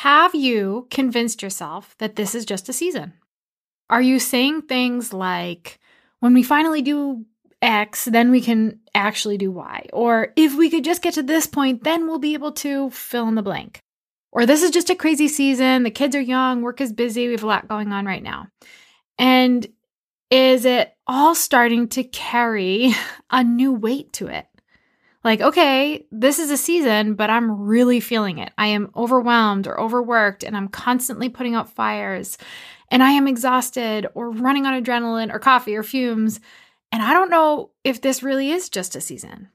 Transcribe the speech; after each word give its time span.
Have 0.00 0.34
you 0.34 0.86
convinced 0.90 1.42
yourself 1.42 1.94
that 1.98 2.16
this 2.16 2.34
is 2.34 2.46
just 2.46 2.70
a 2.70 2.72
season? 2.72 3.12
Are 3.90 4.00
you 4.00 4.18
saying 4.18 4.62
things 4.62 5.12
like, 5.12 5.78
when 6.20 6.32
we 6.32 6.42
finally 6.42 6.80
do 6.80 7.26
X, 7.60 8.06
then 8.06 8.30
we 8.30 8.40
can 8.40 8.80
actually 8.94 9.36
do 9.36 9.50
Y? 9.50 9.88
Or 9.92 10.32
if 10.36 10.56
we 10.56 10.70
could 10.70 10.84
just 10.84 11.02
get 11.02 11.12
to 11.14 11.22
this 11.22 11.46
point, 11.46 11.84
then 11.84 12.06
we'll 12.06 12.18
be 12.18 12.32
able 12.32 12.52
to 12.52 12.88
fill 12.88 13.28
in 13.28 13.34
the 13.34 13.42
blank. 13.42 13.80
Or 14.32 14.46
this 14.46 14.62
is 14.62 14.70
just 14.70 14.88
a 14.88 14.94
crazy 14.94 15.28
season. 15.28 15.82
The 15.82 15.90
kids 15.90 16.16
are 16.16 16.20
young, 16.22 16.62
work 16.62 16.80
is 16.80 16.94
busy, 16.94 17.26
we 17.26 17.32
have 17.32 17.42
a 17.42 17.46
lot 17.46 17.68
going 17.68 17.92
on 17.92 18.06
right 18.06 18.22
now. 18.22 18.46
And 19.18 19.66
is 20.30 20.64
it 20.64 20.94
all 21.06 21.34
starting 21.34 21.88
to 21.88 22.04
carry 22.04 22.94
a 23.30 23.44
new 23.44 23.74
weight 23.74 24.14
to 24.14 24.28
it? 24.28 24.46
Like, 25.22 25.42
okay, 25.42 26.06
this 26.10 26.38
is 26.38 26.50
a 26.50 26.56
season, 26.56 27.14
but 27.14 27.28
I'm 27.28 27.62
really 27.62 28.00
feeling 28.00 28.38
it. 28.38 28.52
I 28.56 28.68
am 28.68 28.90
overwhelmed 28.96 29.66
or 29.66 29.78
overworked, 29.78 30.42
and 30.42 30.56
I'm 30.56 30.68
constantly 30.68 31.28
putting 31.28 31.54
out 31.54 31.74
fires, 31.74 32.38
and 32.90 33.02
I 33.02 33.10
am 33.12 33.28
exhausted 33.28 34.06
or 34.14 34.30
running 34.30 34.64
on 34.64 34.82
adrenaline 34.82 35.32
or 35.32 35.38
coffee 35.38 35.76
or 35.76 35.82
fumes. 35.82 36.40
And 36.90 37.02
I 37.02 37.12
don't 37.12 37.30
know 37.30 37.70
if 37.84 38.00
this 38.00 38.22
really 38.22 38.50
is 38.50 38.68
just 38.68 38.96
a 38.96 39.00
season. 39.00 39.48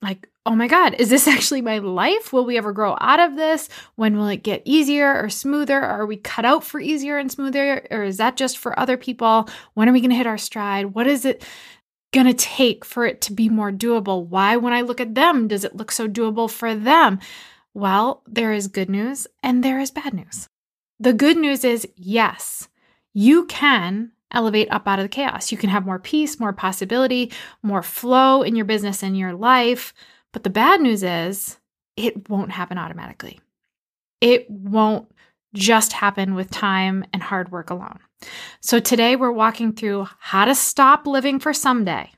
Like, 0.00 0.30
oh 0.46 0.54
my 0.54 0.66
God, 0.66 0.94
is 0.94 1.10
this 1.10 1.28
actually 1.28 1.60
my 1.60 1.78
life? 1.78 2.32
Will 2.32 2.44
we 2.44 2.56
ever 2.56 2.72
grow 2.72 2.96
out 3.00 3.20
of 3.20 3.36
this? 3.36 3.68
When 3.96 4.16
will 4.16 4.28
it 4.28 4.42
get 4.44 4.62
easier 4.64 5.22
or 5.22 5.28
smoother? 5.28 5.80
Are 5.80 6.06
we 6.06 6.16
cut 6.16 6.44
out 6.44 6.64
for 6.64 6.80
easier 6.80 7.18
and 7.18 7.30
smoother? 7.30 7.86
Or 7.90 8.04
is 8.04 8.16
that 8.18 8.36
just 8.36 8.58
for 8.58 8.78
other 8.78 8.96
people? 8.96 9.48
When 9.74 9.88
are 9.88 9.92
we 9.92 10.00
going 10.00 10.10
to 10.10 10.16
hit 10.16 10.26
our 10.26 10.38
stride? 10.38 10.94
What 10.94 11.06
is 11.06 11.24
it 11.24 11.44
going 12.12 12.26
to 12.26 12.34
take 12.34 12.84
for 12.84 13.06
it 13.06 13.20
to 13.22 13.32
be 13.32 13.48
more 13.48 13.70
doable? 13.70 14.26
Why, 14.26 14.56
when 14.56 14.72
I 14.72 14.80
look 14.80 15.00
at 15.00 15.14
them, 15.14 15.48
does 15.48 15.64
it 15.64 15.76
look 15.76 15.92
so 15.92 16.08
doable 16.08 16.50
for 16.50 16.74
them? 16.74 17.18
Well, 17.74 18.22
there 18.26 18.52
is 18.52 18.68
good 18.68 18.90
news 18.90 19.26
and 19.42 19.62
there 19.62 19.78
is 19.78 19.90
bad 19.90 20.14
news. 20.14 20.48
The 20.98 21.12
good 21.12 21.36
news 21.36 21.64
is 21.64 21.88
yes, 21.96 22.68
you 23.14 23.46
can 23.46 24.12
elevate 24.32 24.70
up 24.70 24.86
out 24.86 24.98
of 24.98 25.04
the 25.04 25.08
chaos. 25.08 25.50
You 25.50 25.58
can 25.58 25.70
have 25.70 25.86
more 25.86 25.98
peace, 25.98 26.38
more 26.38 26.52
possibility, 26.52 27.32
more 27.62 27.82
flow 27.82 28.42
in 28.42 28.54
your 28.54 28.64
business 28.64 29.02
and 29.02 29.16
your 29.16 29.32
life. 29.32 29.94
But 30.32 30.44
the 30.44 30.50
bad 30.50 30.80
news 30.80 31.02
is 31.02 31.58
it 31.96 32.28
won't 32.28 32.52
happen 32.52 32.78
automatically. 32.78 33.40
It 34.20 34.50
won't 34.50 35.10
just 35.54 35.92
happen 35.92 36.34
with 36.34 36.50
time 36.50 37.04
and 37.12 37.22
hard 37.22 37.50
work 37.50 37.70
alone. 37.70 37.98
So 38.60 38.80
today 38.80 39.16
we're 39.16 39.32
walking 39.32 39.72
through 39.72 40.08
how 40.18 40.44
to 40.44 40.54
stop 40.54 41.06
living 41.06 41.38
for 41.38 41.52
someday 41.52 42.12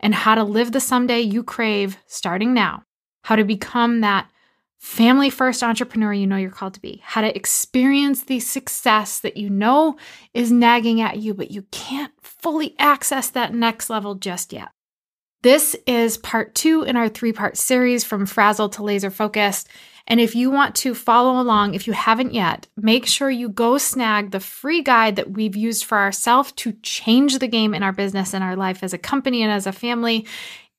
and 0.00 0.14
how 0.14 0.34
to 0.34 0.44
live 0.44 0.72
the 0.72 0.80
someday 0.80 1.20
you 1.20 1.42
crave 1.42 1.96
starting 2.06 2.52
now. 2.52 2.82
How 3.22 3.36
to 3.36 3.44
become 3.44 4.00
that 4.00 4.30
family 4.78 5.28
first 5.28 5.62
entrepreneur 5.62 6.12
you 6.12 6.26
know 6.26 6.36
you're 6.36 6.50
called 6.50 6.74
to 6.74 6.80
be, 6.80 7.02
how 7.04 7.20
to 7.20 7.36
experience 7.36 8.22
the 8.22 8.40
success 8.40 9.20
that 9.20 9.36
you 9.36 9.50
know 9.50 9.96
is 10.32 10.50
nagging 10.50 11.02
at 11.02 11.18
you, 11.18 11.34
but 11.34 11.50
you 11.50 11.62
can't 11.70 12.12
fully 12.22 12.74
access 12.78 13.28
that 13.30 13.54
next 13.54 13.90
level 13.90 14.14
just 14.14 14.52
yet. 14.52 14.70
This 15.42 15.74
is 15.86 16.18
part 16.18 16.54
two 16.54 16.82
in 16.82 16.96
our 16.96 17.08
three 17.08 17.32
part 17.32 17.56
series 17.56 18.04
from 18.04 18.26
frazzled 18.26 18.72
to 18.74 18.82
laser 18.82 19.10
focused. 19.10 19.68
And 20.06 20.20
if 20.20 20.34
you 20.34 20.50
want 20.50 20.74
to 20.76 20.94
follow 20.94 21.40
along, 21.40 21.74
if 21.74 21.86
you 21.86 21.94
haven't 21.94 22.34
yet, 22.34 22.66
make 22.76 23.06
sure 23.06 23.30
you 23.30 23.48
go 23.48 23.78
snag 23.78 24.32
the 24.32 24.40
free 24.40 24.82
guide 24.82 25.16
that 25.16 25.30
we've 25.30 25.56
used 25.56 25.84
for 25.84 25.96
ourselves 25.96 26.52
to 26.52 26.72
change 26.82 27.38
the 27.38 27.48
game 27.48 27.72
in 27.72 27.82
our 27.82 27.92
business 27.92 28.34
and 28.34 28.44
our 28.44 28.56
life 28.56 28.82
as 28.82 28.92
a 28.92 28.98
company 28.98 29.42
and 29.42 29.52
as 29.52 29.66
a 29.66 29.72
family, 29.72 30.26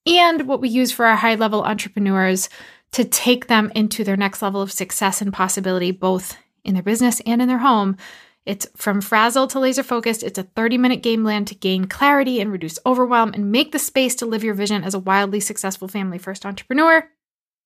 and 0.05 0.47
what 0.47 0.61
we 0.61 0.69
use 0.69 0.91
for 0.91 1.05
our 1.05 1.15
high 1.15 1.35
level 1.35 1.63
entrepreneurs 1.63 2.49
to 2.91 3.05
take 3.05 3.47
them 3.47 3.71
into 3.73 4.03
their 4.03 4.17
next 4.17 4.41
level 4.41 4.61
of 4.61 4.71
success 4.71 5.21
and 5.21 5.33
possibility, 5.33 5.91
both 5.91 6.37
in 6.63 6.73
their 6.73 6.83
business 6.83 7.19
and 7.21 7.41
in 7.41 7.47
their 7.47 7.59
home. 7.59 7.97
It's 8.45 8.67
from 8.75 9.01
frazzled 9.01 9.51
to 9.51 9.59
laser 9.59 9.83
focused. 9.83 10.23
It's 10.23 10.39
a 10.39 10.43
30 10.43 10.77
minute 10.77 11.03
game 11.03 11.23
plan 11.23 11.45
to 11.45 11.55
gain 11.55 11.85
clarity 11.85 12.41
and 12.41 12.51
reduce 12.51 12.79
overwhelm 12.85 13.33
and 13.33 13.51
make 13.51 13.71
the 13.71 13.79
space 13.79 14.15
to 14.15 14.25
live 14.25 14.43
your 14.43 14.55
vision 14.55 14.83
as 14.83 14.93
a 14.93 14.99
wildly 14.99 15.39
successful 15.39 15.87
family 15.87 16.17
first 16.17 16.45
entrepreneur. 16.45 17.07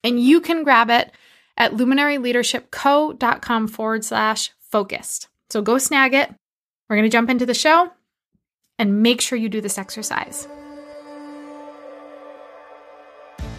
And 0.04 0.20
you 0.20 0.42
can 0.42 0.64
grab 0.64 0.90
it 0.90 1.12
at 1.58 1.72
luminaryleadershipco.com 1.72 3.68
forward 3.70 4.04
slash 4.04 4.52
focused. 4.60 5.30
So 5.50 5.62
go 5.62 5.78
snag 5.78 6.14
it. 6.14 6.34
We're 6.90 6.98
going 6.98 7.10
to 7.10 7.16
jump 7.16 7.30
into 7.30 7.46
the 7.46 7.54
show 7.54 7.92
and 8.78 9.02
make 9.02 9.22
sure 9.22 9.38
you 9.38 9.50
do 9.50 9.62
this 9.62 9.78
exercise. 9.78 10.48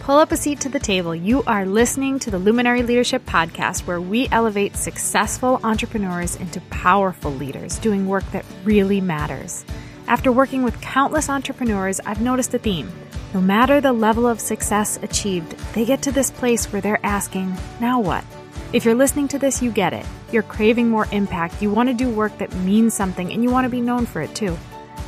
Pull 0.07 0.19
up 0.19 0.31
a 0.31 0.37
seat 0.37 0.61
to 0.61 0.69
the 0.69 0.79
table. 0.79 1.13
You 1.13 1.43
are 1.47 1.65
listening 1.65 2.17
to 2.19 2.31
the 2.31 2.39
Luminary 2.39 2.81
Leadership 2.81 3.25
Podcast, 3.25 3.85
where 3.85 3.99
we 3.99 4.29
elevate 4.31 4.77
successful 4.77 5.59
entrepreneurs 5.65 6.37
into 6.37 6.61
powerful 6.69 7.29
leaders 7.33 7.77
doing 7.79 8.07
work 8.07 8.23
that 8.31 8.45
really 8.63 9.01
matters. 9.01 9.65
After 10.07 10.31
working 10.31 10.63
with 10.63 10.79
countless 10.79 11.29
entrepreneurs, 11.29 11.99
I've 12.05 12.21
noticed 12.21 12.53
a 12.53 12.57
theme. 12.57 12.89
No 13.33 13.41
matter 13.41 13.81
the 13.81 13.91
level 13.91 14.25
of 14.25 14.39
success 14.39 14.97
achieved, 15.03 15.51
they 15.73 15.83
get 15.83 16.01
to 16.03 16.13
this 16.13 16.31
place 16.31 16.71
where 16.71 16.81
they're 16.81 17.05
asking, 17.05 17.53
now 17.81 17.99
what? 17.99 18.23
If 18.71 18.85
you're 18.85 18.95
listening 18.95 19.27
to 19.27 19.39
this, 19.39 19.61
you 19.61 19.71
get 19.71 19.91
it. 19.91 20.05
You're 20.31 20.41
craving 20.41 20.87
more 20.89 21.07
impact, 21.11 21.61
you 21.61 21.69
want 21.69 21.89
to 21.89 21.93
do 21.93 22.09
work 22.09 22.37
that 22.37 22.55
means 22.55 22.93
something, 22.93 23.33
and 23.33 23.43
you 23.43 23.49
want 23.49 23.65
to 23.65 23.69
be 23.69 23.81
known 23.81 24.05
for 24.05 24.21
it 24.21 24.33
too. 24.33 24.57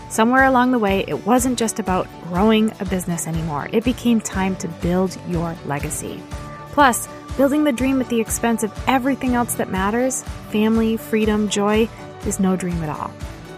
Somewhere 0.09 0.45
along 0.45 0.71
the 0.71 0.79
way, 0.79 1.05
it 1.07 1.27
wasn't 1.27 1.59
just 1.59 1.77
about 1.77 2.07
growing 2.23 2.71
a 2.79 2.85
business 2.85 3.27
anymore. 3.27 3.69
It 3.71 3.83
became 3.83 4.19
time 4.19 4.55
to 4.55 4.67
build 4.67 5.15
your 5.27 5.55
legacy. 5.65 6.19
Plus, 6.71 7.07
building 7.37 7.63
the 7.63 7.71
dream 7.71 8.01
at 8.01 8.09
the 8.09 8.19
expense 8.19 8.63
of 8.63 8.73
everything 8.87 9.35
else 9.35 9.53
that 9.55 9.69
matters 9.69 10.23
family, 10.49 10.97
freedom, 10.97 11.47
joy 11.47 11.87
is 12.25 12.39
no 12.39 12.55
dream 12.55 12.81
at 12.83 12.89
all. 12.89 13.11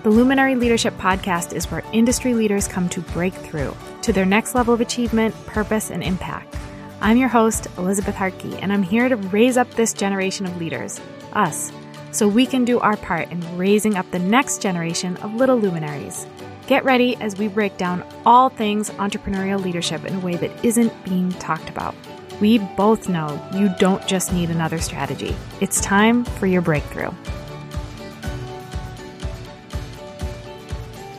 The 0.04 0.10
Luminary 0.10 0.56
Leadership 0.56 0.94
Podcast 0.98 1.54
is 1.54 1.72
where 1.72 1.84
industry 1.94 2.34
leaders 2.34 2.68
come 2.68 2.90
to 2.90 3.02
break 3.02 3.34
through 3.34 3.74
to 4.02 4.12
their 4.12 4.26
next 4.26 4.54
level 4.54 4.74
of 4.74 4.82
achievement, 4.82 5.34
purpose, 5.46 5.90
and 5.90 6.04
impact. 6.04 6.58
I'm 7.00 7.18
your 7.18 7.30
host, 7.30 7.68
Elizabeth 7.78 8.16
Hartke, 8.16 8.60
and 8.62 8.74
I'm 8.74 8.84
here 8.84 9.08
to 9.08 9.16
raise 9.16 9.56
up 9.56 9.70
this 9.72 9.94
generation 9.94 10.46
of 10.46 10.58
leaders, 10.58 11.00
us, 11.32 11.72
so 12.12 12.28
we 12.28 12.46
can 12.46 12.66
do 12.66 12.80
our 12.80 12.98
part 12.98 13.32
in 13.32 13.58
raising 13.58 13.96
up 13.98 14.10
the 14.12 14.20
next 14.20 14.62
generation 14.62 15.18
of 15.18 15.34
little 15.34 15.58
luminaries. 15.58 16.28
Get 16.68 16.84
ready 16.86 17.16
as 17.18 17.38
we 17.38 17.48
break 17.48 17.78
down 17.78 18.06
all 18.26 18.50
things 18.50 18.90
entrepreneurial 18.92 19.62
leadership 19.62 20.06
in 20.06 20.16
a 20.16 20.20
way 20.20 20.36
that 20.36 20.64
isn't 20.64 20.94
being 21.04 21.32
talked 21.34 21.70
about. 21.70 21.96
We 22.40 22.58
both 22.58 23.10
know 23.10 23.40
you 23.54 23.70
don't 23.78 24.06
just 24.08 24.34
need 24.34 24.50
another 24.50 24.80
strategy, 24.80 25.36
it's 25.60 25.82
time 25.82 26.24
for 26.24 26.48
your 26.48 26.62
breakthrough. 26.62 27.12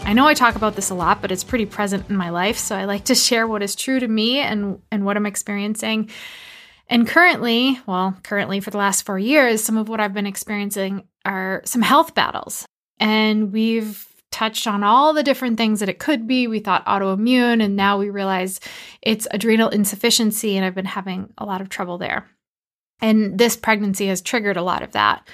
I 0.04 0.14
know 0.14 0.26
I 0.26 0.34
talk 0.34 0.56
about 0.56 0.74
this 0.74 0.90
a 0.90 0.94
lot, 0.94 1.22
but 1.22 1.30
it's 1.30 1.44
pretty 1.44 1.64
present 1.64 2.10
in 2.10 2.16
my 2.16 2.30
life, 2.30 2.58
so 2.58 2.76
I 2.76 2.84
like 2.84 3.04
to 3.04 3.14
share 3.14 3.46
what 3.46 3.62
is 3.62 3.76
true 3.76 4.00
to 4.00 4.06
me 4.08 4.40
and, 4.40 4.82
and 4.90 5.06
what 5.06 5.16
I'm 5.16 5.26
experiencing. 5.26 6.10
And 6.88 7.08
currently, 7.08 7.80
well, 7.86 8.16
currently 8.22 8.60
for 8.60 8.70
the 8.70 8.78
last 8.78 9.06
four 9.06 9.18
years, 9.18 9.62
some 9.62 9.76
of 9.76 9.88
what 9.88 10.00
I've 10.00 10.14
been 10.14 10.26
experiencing 10.26 11.04
are 11.24 11.62
some 11.64 11.82
health 11.82 12.14
battles. 12.14 12.66
And 12.98 13.52
we've 13.52 14.06
touched 14.30 14.66
on 14.66 14.82
all 14.82 15.12
the 15.12 15.22
different 15.22 15.58
things 15.58 15.80
that 15.80 15.88
it 15.88 15.98
could 15.98 16.26
be. 16.26 16.46
We 16.46 16.58
thought 16.60 16.86
autoimmune, 16.86 17.62
and 17.62 17.76
now 17.76 17.98
we 17.98 18.10
realize 18.10 18.60
it's 19.00 19.28
adrenal 19.30 19.68
insufficiency, 19.68 20.56
and 20.56 20.64
I've 20.64 20.74
been 20.74 20.84
having 20.84 21.32
a 21.38 21.44
lot 21.44 21.60
of 21.60 21.68
trouble 21.68 21.98
there. 21.98 22.26
And 23.00 23.38
this 23.38 23.56
pregnancy 23.56 24.06
has 24.06 24.20
triggered 24.20 24.56
a 24.56 24.62
lot 24.62 24.82
of 24.82 24.92
that. 24.92 25.28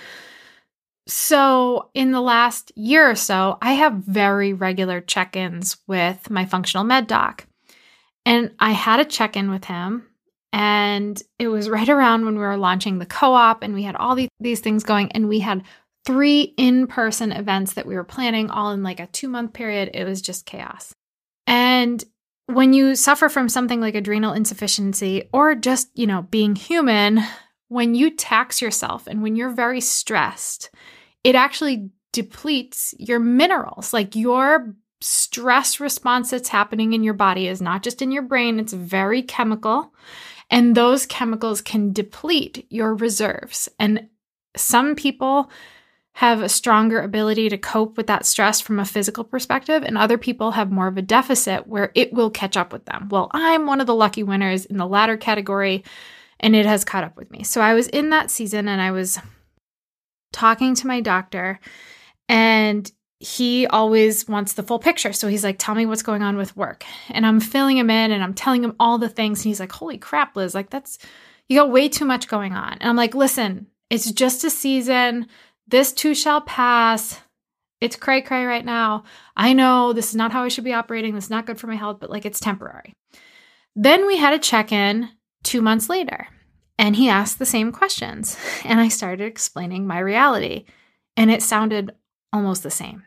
So, 1.07 1.91
in 1.95 2.13
the 2.13 2.21
last 2.21 2.71
year 2.77 3.09
or 3.11 3.15
so, 3.15 3.57
I 3.63 3.75
have 3.75 3.95
very 3.95 4.53
regular 4.53 5.01
check 5.01 5.37
ins 5.37 5.79
with 5.87 6.29
my 6.29 6.45
functional 6.45 6.85
med 6.85 7.07
doc. 7.07 7.47
And 8.27 8.55
I 8.59 8.73
had 8.73 9.01
a 9.01 9.07
check 9.07 9.35
in 9.37 9.51
with 9.51 9.65
him, 9.65 10.07
and 10.53 11.21
it 11.39 11.49
was 11.49 11.69
right 11.69 11.89
around 11.89 12.25
when 12.25 12.35
we 12.35 12.41
were 12.41 12.57
launching 12.57 12.99
the 12.99 13.07
co 13.07 13.35
op, 13.35 13.63
and 13.63 13.75
we 13.75 13.83
had 13.83 13.97
all 13.97 14.15
these, 14.15 14.31
these 14.41 14.61
things 14.61 14.83
going, 14.85 15.13
and 15.13 15.29
we 15.29 15.41
had 15.41 15.63
three 16.05 16.55
in 16.57 16.87
person 16.87 17.33
events 17.33 17.75
that 17.75 17.87
we 17.87 17.95
were 17.95 18.05
planning 18.05 18.51
all 18.51 18.71
in 18.71 18.83
like 18.83 19.01
a 19.01 19.07
two 19.09 19.29
month 19.29 19.53
period. 19.53 19.91
It 19.93 20.05
was 20.05 20.23
just 20.23 20.47
chaos. 20.47 20.93
And 21.47 22.03
when 22.47 22.73
you 22.73 22.95
suffer 22.95 23.29
from 23.29 23.51
something 23.51 23.81
like 23.81 23.95
adrenal 23.95 24.33
insufficiency 24.33 25.29
or 25.35 25.55
just, 25.55 25.91
you 25.95 26.07
know, 26.07 26.23
being 26.23 26.57
human, 26.57 27.21
when 27.69 27.95
you 27.95 28.11
tax 28.11 28.63
yourself 28.63 29.07
and 29.07 29.23
when 29.23 29.37
you're 29.37 29.51
very 29.51 29.83
stressed, 29.83 30.71
it 31.25 31.35
actually 31.35 31.91
depletes 32.15 32.95
your 32.99 33.19
minerals. 33.19 33.93
Like 33.93 34.17
your 34.17 34.75
stress 35.01 35.79
response 35.79 36.31
that's 36.31 36.49
happening 36.49 36.95
in 36.95 37.05
your 37.05 37.15
body 37.15 37.49
is 37.49 37.61
not 37.61 37.83
just 37.83 38.01
in 38.01 38.11
your 38.11 38.23
brain, 38.23 38.59
it's 38.59 38.73
very 38.73 39.23
chemical. 39.23 39.93
And 40.51 40.75
those 40.75 41.07
chemicals 41.07 41.61
can 41.61 41.93
deplete 41.93 42.67
your 42.71 42.95
reserves. 42.95 43.69
And 43.79 44.09
some 44.57 44.95
people 44.95 45.51
have 46.15 46.43
a 46.43 46.49
stronger 46.49 47.01
ability 47.01 47.49
to 47.49 47.57
cope 47.57 47.97
with 47.97 48.09
that 48.09 48.27
stress 48.27 48.61
from 48.61 48.81
a 48.81 48.85
physical 48.85 49.23
perspective, 49.23 49.85
and 49.85 49.97
other 49.97 50.19
people 50.19 50.51
have 50.51 50.73
more 50.73 50.89
of 50.89 50.97
a 50.97 51.03
deficit 51.03 51.69
where 51.69 51.93
it 51.95 52.13
will 52.13 52.29
catch 52.29 52.57
up 52.57 52.73
with 52.73 52.85
them. 52.87 53.09
Well, 53.09 53.31
I'm 53.33 53.67
one 53.67 53.81
of 53.81 53.87
the 53.87 53.95
lucky 53.95 54.25
winners 54.25 54.65
in 54.65 54.79
the 54.79 54.87
latter 54.87 55.17
category, 55.17 55.85
and 56.41 56.57
it 56.57 56.67
has 56.67 56.85
caught 56.85 57.05
up 57.05 57.17
with 57.17 57.31
me. 57.31 57.45
So 57.45 57.61
I 57.61 57.75
was 57.75 57.87
in 57.87 58.11
that 58.11 58.33
season 58.33 58.67
and 58.67 58.81
I 58.81 58.91
was 58.91 59.21
talking 60.33 60.75
to 60.75 60.89
my 60.89 61.01
doctor, 61.01 61.61
and 62.29 62.91
he 63.21 63.67
always 63.67 64.29
wants 64.29 64.53
the 64.53 64.63
full 64.63 64.79
picture. 64.79 65.13
So 65.13 65.29
he's 65.29 65.43
like, 65.43 65.57
Tell 65.59 65.75
me 65.75 65.87
what's 65.87 66.03
going 66.03 66.23
on 66.23 66.37
with 66.37 66.57
work. 66.57 66.85
And 67.11 67.27
I'm 67.27 67.41
filling 67.41 67.77
him 67.77 67.91
in 67.91 68.13
and 68.13 68.23
I'm 68.23 68.35
telling 68.35 68.63
him 68.63 68.77
all 68.79 68.99
the 68.99 69.09
things. 69.09 69.41
And 69.41 69.47
he's 69.47 69.61
like, 69.61 69.73
Holy 69.73 69.99
crap, 69.99 70.37
Liz, 70.37 70.55
like 70.55 70.71
that's, 70.71 70.99
you 71.49 71.59
got 71.59 71.71
way 71.71 71.89
too 71.89 72.05
much 72.05 72.29
going 72.29 72.53
on. 72.53 72.75
And 72.75 72.89
I'm 72.89 72.97
like, 72.97 73.15
Listen, 73.15 73.67
it's 73.91 74.11
just 74.13 74.45
a 74.45 74.51
season. 74.51 75.27
This 75.67 75.93
too 75.93 76.15
shall 76.15 76.41
pass. 76.41 77.21
It's 77.81 77.97
cray 77.97 78.23
cray 78.23 78.45
right 78.45 78.65
now. 78.65 79.05
I 79.37 79.53
know 79.53 79.93
this 79.93 80.11
is 80.11 80.17
not 80.17 80.33
how 80.33 80.45
I 80.45 80.49
should 80.49 80.65
be 80.65 80.73
operating. 80.73 81.15
This 81.15 81.25
is 81.25 81.31
not 81.31 81.47
good 81.47 81.59
for 81.59 81.67
my 81.67 81.77
health, 81.77 81.99
but 82.01 82.11
like 82.11 82.27
it's 82.27 82.41
temporary. 82.41 82.95
Then 83.77 84.07
we 84.07 84.17
had 84.17 84.33
a 84.33 84.39
check 84.39 84.73
in 84.73 85.11
two 85.45 85.63
months 85.63 85.89
later, 85.89 86.27
and 86.77 86.97
he 86.97 87.09
asked 87.09 87.39
the 87.39 87.47
same 87.47 87.71
questions. 87.71 88.37
And 88.65 88.81
I 88.81 88.89
started 88.89 89.25
explaining 89.25 89.87
my 89.87 90.01
reality, 90.01 90.65
and 91.17 91.31
it 91.31 91.43
sounded 91.43 91.93
almost 92.33 92.65
the 92.65 92.71
same. 92.71 93.05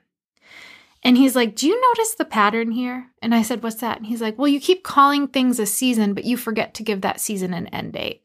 And 1.03 1.18
he's 1.18 1.36
like, 1.36 1.56
Do 1.56 1.68
you 1.68 1.80
notice 1.81 2.15
the 2.15 2.25
pattern 2.25 2.71
here? 2.71 3.07
And 3.21 3.33
I 3.33 3.42
said, 3.42 3.63
What's 3.63 3.77
that? 3.77 3.98
And 3.98 4.06
he's 4.06 4.21
like, 4.21 4.38
Well, 4.38 4.48
you 4.48 4.59
keep 4.59 4.83
calling 4.83 5.27
things 5.27 5.59
a 5.59 5.65
season, 5.65 6.13
but 6.13 6.25
you 6.25 6.38
forget 6.38 6.74
to 6.75 6.83
give 6.83 7.01
that 7.01 7.19
season 7.19 7.53
an 7.53 7.68
end 7.68 7.94
date. 7.94 8.24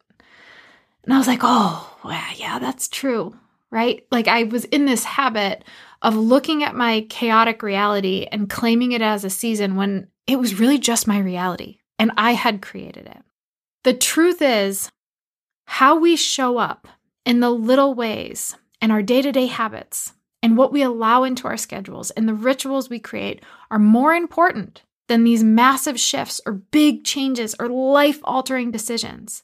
And 1.04 1.14
I 1.14 1.18
was 1.18 1.26
like, 1.26 1.40
Oh, 1.42 1.96
yeah, 2.36 2.58
that's 2.58 2.88
true. 2.88 3.34
Right? 3.70 4.06
Like 4.10 4.28
I 4.28 4.44
was 4.44 4.64
in 4.66 4.86
this 4.86 5.04
habit 5.04 5.64
of 6.02 6.14
looking 6.14 6.62
at 6.62 6.74
my 6.74 7.06
chaotic 7.08 7.62
reality 7.62 8.26
and 8.30 8.48
claiming 8.48 8.92
it 8.92 9.02
as 9.02 9.24
a 9.24 9.30
season 9.30 9.76
when 9.76 10.08
it 10.26 10.38
was 10.38 10.60
really 10.60 10.78
just 10.78 11.06
my 11.06 11.18
reality 11.18 11.78
and 11.98 12.12
I 12.16 12.32
had 12.32 12.62
created 12.62 13.06
it. 13.06 13.22
The 13.84 13.94
truth 13.94 14.42
is, 14.42 14.90
how 15.66 15.98
we 15.98 16.16
show 16.16 16.58
up 16.58 16.86
in 17.24 17.40
the 17.40 17.50
little 17.50 17.94
ways 17.94 18.56
and 18.80 18.92
our 18.92 19.02
day 19.02 19.22
to 19.22 19.32
day 19.32 19.46
habits 19.46 20.12
and 20.46 20.56
what 20.56 20.72
we 20.72 20.80
allow 20.80 21.24
into 21.24 21.48
our 21.48 21.56
schedules 21.56 22.12
and 22.12 22.28
the 22.28 22.32
rituals 22.32 22.88
we 22.88 23.00
create 23.00 23.42
are 23.68 23.80
more 23.80 24.14
important 24.14 24.84
than 25.08 25.24
these 25.24 25.42
massive 25.42 25.98
shifts 25.98 26.40
or 26.46 26.52
big 26.52 27.02
changes 27.02 27.56
or 27.58 27.66
life 27.66 28.20
altering 28.22 28.70
decisions. 28.70 29.42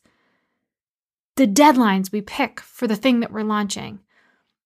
The 1.34 1.48
deadlines 1.48 2.12
we 2.12 2.20
pick 2.20 2.60
for 2.60 2.86
the 2.86 2.94
thing 2.94 3.18
that 3.18 3.32
we're 3.32 3.42
launching, 3.42 3.98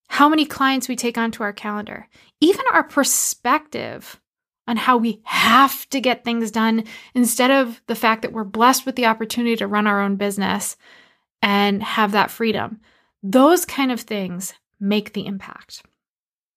how 0.08 0.28
many 0.28 0.44
clients 0.44 0.88
we 0.88 0.94
take 0.94 1.16
onto 1.16 1.42
our 1.42 1.54
calendar, 1.54 2.06
even 2.38 2.66
our 2.70 2.84
perspective 2.84 4.20
on 4.68 4.76
how 4.76 4.98
we 4.98 5.22
have 5.24 5.88
to 5.88 6.02
get 6.02 6.22
things 6.22 6.50
done 6.50 6.84
instead 7.14 7.50
of 7.50 7.80
the 7.86 7.94
fact 7.94 8.20
that 8.20 8.34
we're 8.34 8.44
blessed 8.44 8.84
with 8.84 8.96
the 8.96 9.06
opportunity 9.06 9.56
to 9.56 9.66
run 9.66 9.86
our 9.86 10.02
own 10.02 10.16
business 10.16 10.76
and 11.40 11.82
have 11.82 12.12
that 12.12 12.30
freedom. 12.30 12.78
Those 13.22 13.64
kind 13.64 13.90
of 13.90 14.02
things 14.02 14.52
make 14.78 15.14
the 15.14 15.24
impact. 15.24 15.82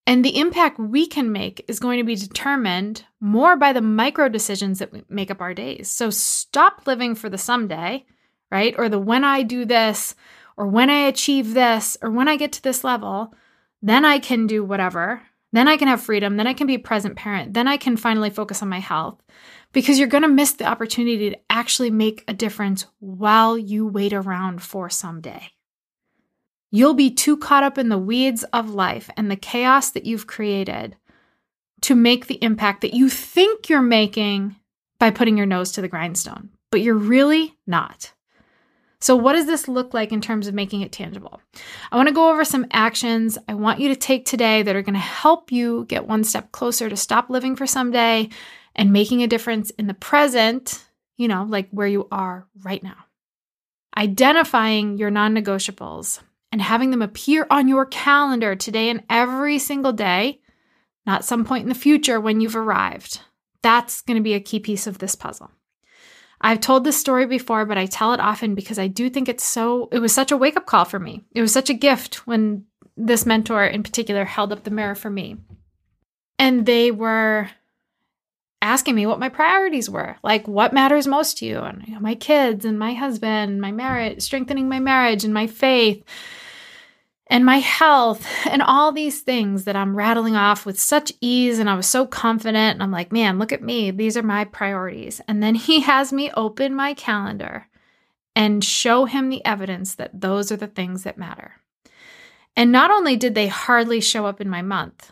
And 0.10 0.26
the 0.26 0.40
impact 0.40 0.80
we 0.80 1.06
can 1.06 1.32
make 1.32 1.64
is 1.68 1.80
going 1.80 2.00
to 2.00 2.04
be 2.04 2.16
determined 2.16 3.06
more 3.20 3.56
by 3.56 3.74
the 3.74 3.82
micro 3.82 4.28
decisions 4.28 4.80
that 4.80 5.08
make 5.08 5.30
up 5.30 5.40
our 5.40 5.54
days. 5.54 5.88
So 5.88 6.10
stop 6.10 6.88
living 6.88 7.14
for 7.14 7.30
the 7.30 7.38
someday, 7.38 8.08
right? 8.52 8.74
Or 8.80 8.90
the 8.90 8.98
when 8.98 9.24
I 9.24 9.44
do 9.44 9.66
this, 9.66 10.16
or 10.58 10.66
when 10.66 10.90
I 10.90 11.06
achieve 11.06 11.54
this, 11.54 11.96
or 12.02 12.10
when 12.10 12.28
I 12.28 12.38
get 12.38 12.54
to 12.54 12.64
this 12.64 12.84
level, 12.84 13.36
then 13.84 14.04
I 14.04 14.18
can 14.18 14.48
do 14.48 14.66
whatever. 14.66 15.22
Then 15.52 15.68
I 15.68 15.78
can 15.78 15.88
have 15.88 16.02
freedom. 16.02 16.38
Then 16.38 16.48
I 16.48 16.54
can 16.54 16.66
be 16.66 16.74
a 16.74 16.80
present 16.80 17.16
parent. 17.16 17.54
Then 17.54 17.68
I 17.68 17.78
can 17.78 17.96
finally 17.96 18.32
focus 18.32 18.64
on 18.64 18.68
my 18.68 18.80
health 18.80 19.22
because 19.74 20.00
you're 20.00 20.08
going 20.08 20.24
to 20.24 20.28
miss 20.28 20.54
the 20.54 20.66
opportunity 20.66 21.30
to 21.30 21.38
actually 21.52 21.92
make 21.92 22.24
a 22.28 22.34
difference 22.34 22.88
while 22.98 23.60
you 23.60 23.86
wait 23.86 24.14
around 24.14 24.64
for 24.64 24.90
someday. 24.90 25.52
You'll 26.72 26.94
be 26.94 27.10
too 27.10 27.38
caught 27.38 27.64
up 27.64 27.78
in 27.78 27.90
the 27.90 27.98
weeds 27.98 28.44
of 28.54 28.70
life 28.70 29.10
and 29.18 29.30
the 29.30 29.36
chaos 29.36 29.92
that 29.92 30.06
you've 30.06 30.28
created 30.28 30.96
to 31.82 31.96
make 31.96 32.28
the 32.28 32.44
impact 32.44 32.82
that 32.82 32.94
you 32.94 33.10
think 33.10 33.70
you're 33.70 33.82
making 33.82 34.56
by 35.00 35.12
putting 35.12 35.38
your 35.38 35.46
nose 35.46 35.72
to 35.72 35.82
the 35.82 35.88
grindstone, 35.88 36.50
but 36.72 36.82
you're 36.82 36.96
really 36.96 37.58
not. 37.66 38.12
So, 39.02 39.16
what 39.16 39.34
does 39.34 39.46
this 39.46 39.70
look 39.70 39.94
like 39.94 40.12
in 40.12 40.20
terms 40.20 40.48
of 40.48 40.54
making 40.54 40.82
it 40.82 40.92
tangible? 40.92 41.40
I 41.92 41.96
want 41.96 42.10
to 42.10 42.14
go 42.14 42.32
over 42.32 42.44
some 42.44 42.68
actions 42.72 43.38
I 43.48 43.54
want 43.54 43.80
you 43.80 43.88
to 43.88 43.96
take 43.96 44.26
today 44.26 44.62
that 44.62 44.76
are 44.76 44.82
going 44.82 44.94
to 44.94 45.00
help 45.00 45.54
you 45.54 45.86
get 45.86 46.06
one 46.06 46.26
step 46.26 46.52
closer 46.52 46.90
to 46.90 46.98
stop 46.98 47.30
living 47.30 47.56
for 47.56 47.66
someday 47.66 48.30
and 48.76 48.92
making 48.92 49.24
a 49.24 49.28
difference 49.28 49.70
in 49.72 49.88
the 49.88 49.94
present, 49.94 50.86
you 51.18 51.30
know, 51.30 51.46
like 51.48 51.70
where 51.72 51.88
you 51.88 52.10
are 52.12 52.46
right 52.62 52.84
now. 52.84 53.06
Identifying 53.96 54.98
your 54.98 55.12
non 55.12 55.34
negotiables 55.34 56.20
and 56.52 56.62
having 56.62 56.92
them 56.92 57.02
appear 57.02 57.46
on 57.50 57.68
your 57.68 57.86
calendar 57.86 58.56
today 58.56 58.90
and 58.90 59.04
every 59.10 59.60
single 59.60 59.94
day, 59.94 60.40
not 61.06 61.26
some 61.26 61.46
point 61.46 61.64
in 61.64 61.70
the 61.70 61.76
future 61.76 62.20
when 62.20 62.42
you've 62.42 62.56
arrived. 62.56 63.22
That's 63.62 64.02
going 64.02 64.18
to 64.18 64.24
be 64.24 64.34
a 64.34 64.40
key 64.40 64.60
piece 64.60 64.88
of 64.88 65.00
this 65.00 65.16
puzzle. 65.16 65.52
I've 66.42 66.62
told 66.62 66.84
this 66.84 66.98
story 66.98 67.26
before, 67.26 67.66
but 67.66 67.78
I 67.78 67.86
tell 67.86 68.14
it 68.14 68.20
often 68.20 68.56
because 68.56 68.80
I 68.80 68.88
do 68.88 69.10
think 69.10 69.28
it's 69.28 69.44
so, 69.44 69.90
it 69.92 70.00
was 70.00 70.14
such 70.14 70.32
a 70.32 70.38
wake 70.38 70.56
up 70.56 70.66
call 70.66 70.86
for 70.86 71.00
me. 71.00 71.26
It 71.36 71.42
was 71.42 71.52
such 71.52 71.70
a 71.70 71.74
gift 71.74 72.26
when 72.26 72.66
this 72.96 73.26
mentor 73.26 73.66
in 73.66 73.84
particular 73.84 74.26
held 74.26 74.52
up 74.54 74.64
the 74.64 74.72
mirror 74.72 74.96
for 74.96 75.10
me. 75.10 75.38
And 76.38 76.66
they 76.66 76.92
were 76.92 77.50
asking 78.62 78.96
me 78.96 79.06
what 79.06 79.20
my 79.20 79.30
priorities 79.30 79.90
were 79.90 80.18
like 80.22 80.48
what 80.48 80.74
matters 80.74 81.08
most 81.08 81.38
to 81.38 81.46
you 81.46 81.60
and 81.60 81.82
you 81.88 81.94
know, 81.94 82.00
my 82.00 82.16
kids 82.16 82.66
and 82.66 82.78
my 82.78 82.94
husband 82.94 83.62
my 83.62 83.72
marriage 83.72 84.22
strengthening 84.22 84.68
my 84.68 84.80
marriage 84.80 85.24
and 85.24 85.34
my 85.34 85.48
faith 85.48 86.04
and 87.30 87.46
my 87.46 87.60
health 87.60 88.26
and 88.50 88.62
all 88.62 88.92
these 88.92 89.22
things 89.22 89.66
that 89.66 89.76
I'm 89.76 89.96
rattling 89.96 90.36
off 90.36 90.66
with 90.66 90.80
such 90.80 91.14
ease. 91.22 91.60
And 91.60 91.70
I 91.70 91.76
was 91.76 91.88
so 91.88 92.08
confident. 92.08 92.76
And 92.76 92.84
I'm 92.84 92.92
like, 92.92 93.12
man, 93.12 93.38
look 93.38 93.52
at 93.52 93.62
me. 93.62 93.92
These 93.92 94.18
are 94.18 94.24
my 94.24 94.46
priorities. 94.46 95.22
And 95.28 95.42
then 95.42 95.56
he 95.56 95.80
has 95.82 96.12
me 96.12 96.32
open 96.36 96.74
my 96.74 96.94
calendar 96.94 97.68
and 98.36 98.64
show 98.64 99.06
him 99.06 99.30
the 99.30 99.46
evidence 99.46 99.96
that 99.96 100.20
those 100.20 100.52
are 100.52 100.58
the 100.58 100.68
things 100.68 101.04
that 101.04 101.18
matter. 101.18 101.54
And 102.56 102.72
not 102.72 102.92
only 102.92 103.16
did 103.16 103.36
they 103.36 103.48
hardly 103.48 104.02
show 104.02 104.26
up 104.26 104.42
in 104.42 104.50
my 104.50 104.62
month, 104.62 105.12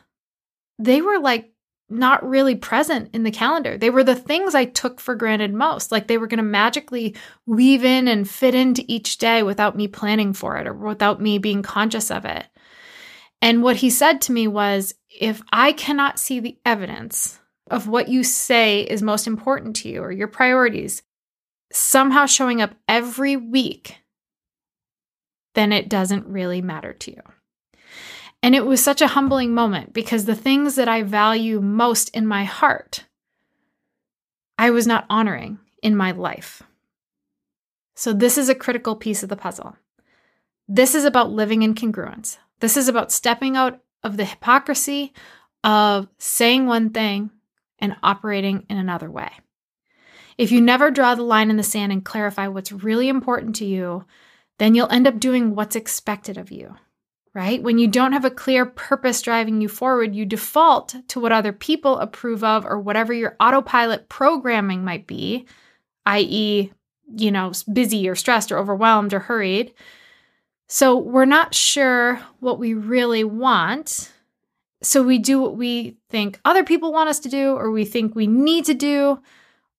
they 0.80 1.02
were 1.02 1.20
like 1.20 1.52
not 1.90 2.28
really 2.28 2.56
present 2.56 3.10
in 3.14 3.24
the 3.24 3.32
calendar. 3.32 3.78
They 3.78 3.90
were 3.90 4.04
the 4.04 4.16
things 4.16 4.54
I 4.54 4.66
took 4.66 5.00
for 5.00 5.16
granted 5.16 5.54
most. 5.54 5.92
Like 5.92 6.08
they 6.08 6.18
were 6.18 6.28
going 6.28 6.38
to 6.38 6.44
magically 6.44 7.16
weave 7.46 7.86
in 7.86 8.08
and 8.08 8.30
fit 8.30 8.54
into 8.54 8.84
each 8.88 9.18
day 9.18 9.44
without 9.44 9.78
me 9.78 9.88
planning 9.88 10.34
for 10.34 10.58
it 10.58 10.68
or 10.68 10.74
without 10.74 11.22
me 11.22 11.38
being 11.38 11.62
conscious 11.62 12.12
of 12.12 12.26
it. 12.26 12.46
And 13.42 13.64
what 13.64 13.78
he 13.78 13.90
said 13.90 14.22
to 14.22 14.32
me 14.32 14.48
was 14.48 14.96
if 15.20 15.42
I 15.52 15.72
cannot 15.72 16.20
see 16.20 16.40
the 16.40 16.58
evidence 16.66 17.40
of 17.70 17.88
what 17.88 18.10
you 18.10 18.24
say 18.24 18.82
is 18.82 19.02
most 19.02 19.28
important 19.28 19.76
to 19.78 19.90
you 19.90 20.02
or 20.02 20.12
your 20.12 20.28
priorities 20.28 21.04
somehow 21.72 22.26
showing 22.26 22.62
up 22.62 22.74
every 22.88 23.36
week, 23.36 23.98
then 25.54 25.72
it 25.72 25.90
doesn't 25.90 26.28
really 26.28 26.62
matter 26.62 26.94
to 26.94 27.12
you. 27.12 27.22
And 28.44 28.56
it 28.56 28.66
was 28.66 28.84
such 28.84 29.02
a 29.02 29.08
humbling 29.08 29.54
moment 29.54 29.94
because 29.94 30.26
the 30.26 30.36
things 30.36 30.76
that 30.76 30.88
I 30.88 31.04
value 31.04 31.60
most 31.60 32.10
in 32.10 32.28
my 32.28 32.44
heart, 32.44 33.06
I 34.58 34.70
was 34.70 34.88
not 34.88 35.06
honoring 35.10 35.60
in 35.82 35.96
my 35.96 36.12
life. 36.12 36.62
So, 37.96 38.14
this 38.14 38.38
is 38.38 38.48
a 38.48 38.56
critical 38.56 38.96
piece 38.96 39.24
of 39.24 39.30
the 39.30 39.36
puzzle. 39.36 39.76
This 40.68 40.94
is 40.94 41.04
about 41.04 41.32
living 41.32 41.64
in 41.64 41.74
congruence. 41.74 42.38
This 42.60 42.78
is 42.78 42.88
about 42.88 43.12
stepping 43.12 43.58
out 43.58 43.80
of 44.04 44.18
the 44.18 44.26
hypocrisy 44.26 45.14
of 45.64 46.08
saying 46.20 46.68
one 46.68 46.92
thing 46.92 47.32
and 47.80 47.96
operating 48.04 48.66
in 48.70 48.78
another 48.78 49.10
way. 49.10 49.32
If 50.38 50.52
you 50.52 50.62
never 50.62 50.92
draw 50.92 51.16
the 51.16 51.24
line 51.24 51.50
in 51.50 51.58
the 51.58 51.64
sand 51.64 51.92
and 51.92 52.06
clarify 52.06 52.48
what's 52.48 52.72
really 52.72 53.10
important 53.10 53.56
to 53.58 53.66
you, 53.66 54.06
then 54.60 54.76
you'll 54.76 54.92
end 54.92 55.08
up 55.08 55.20
doing 55.20 55.56
what's 55.56 55.76
expected 55.76 56.38
of 56.38 56.52
you 56.52 56.76
right? 57.38 57.62
When 57.62 57.78
you 57.78 57.88
don't 57.88 58.14
have 58.14 58.26
a 58.26 58.32
clear 58.32 58.66
purpose 58.66 59.22
driving 59.22 59.62
you 59.62 59.70
forward, 59.70 60.16
you 60.16 60.26
default 60.26 60.96
to 61.10 61.20
what 61.20 61.32
other 61.32 61.54
people 61.54 62.00
approve 62.00 62.44
of 62.44 62.66
or 62.66 62.80
whatever 62.80 63.14
your 63.14 63.36
autopilot 63.40 64.10
programming 64.10 64.84
might 64.84 65.06
be, 65.06 65.46
i.e., 66.08 66.72
you 67.16 67.32
know, 67.32 67.52
busy 67.72 68.10
or 68.10 68.16
stressed 68.16 68.52
or 68.52 68.58
overwhelmed 68.58 69.14
or 69.14 69.20
hurried. 69.20 69.72
So 70.68 70.98
we're 70.98 71.26
not 71.26 71.54
sure 71.54 72.16
what 72.40 72.58
we 72.58 72.74
really 72.74 73.24
want. 73.24 74.12
So 74.82 75.04
we 75.04 75.20
do 75.20 75.40
what 75.40 75.56
we 75.56 75.98
think 76.10 76.40
other 76.44 76.64
people 76.64 76.92
want 76.92 77.10
us 77.10 77.20
to 77.20 77.30
do, 77.30 77.52
or 77.52 77.70
we 77.70 77.86
think 77.86 78.16
we 78.16 78.26
need 78.26 78.66
to 78.66 78.74
do, 78.74 79.22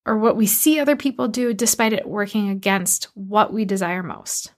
or 0.06 0.16
what 0.16 0.36
we 0.36 0.46
see 0.46 0.78
other 0.78 0.94
people 0.94 1.26
do, 1.26 1.52
despite 1.52 1.92
it 1.92 2.06
working 2.06 2.50
against 2.50 3.06
what 3.14 3.52
we 3.52 3.64
desire 3.64 4.04
most. 4.04 4.52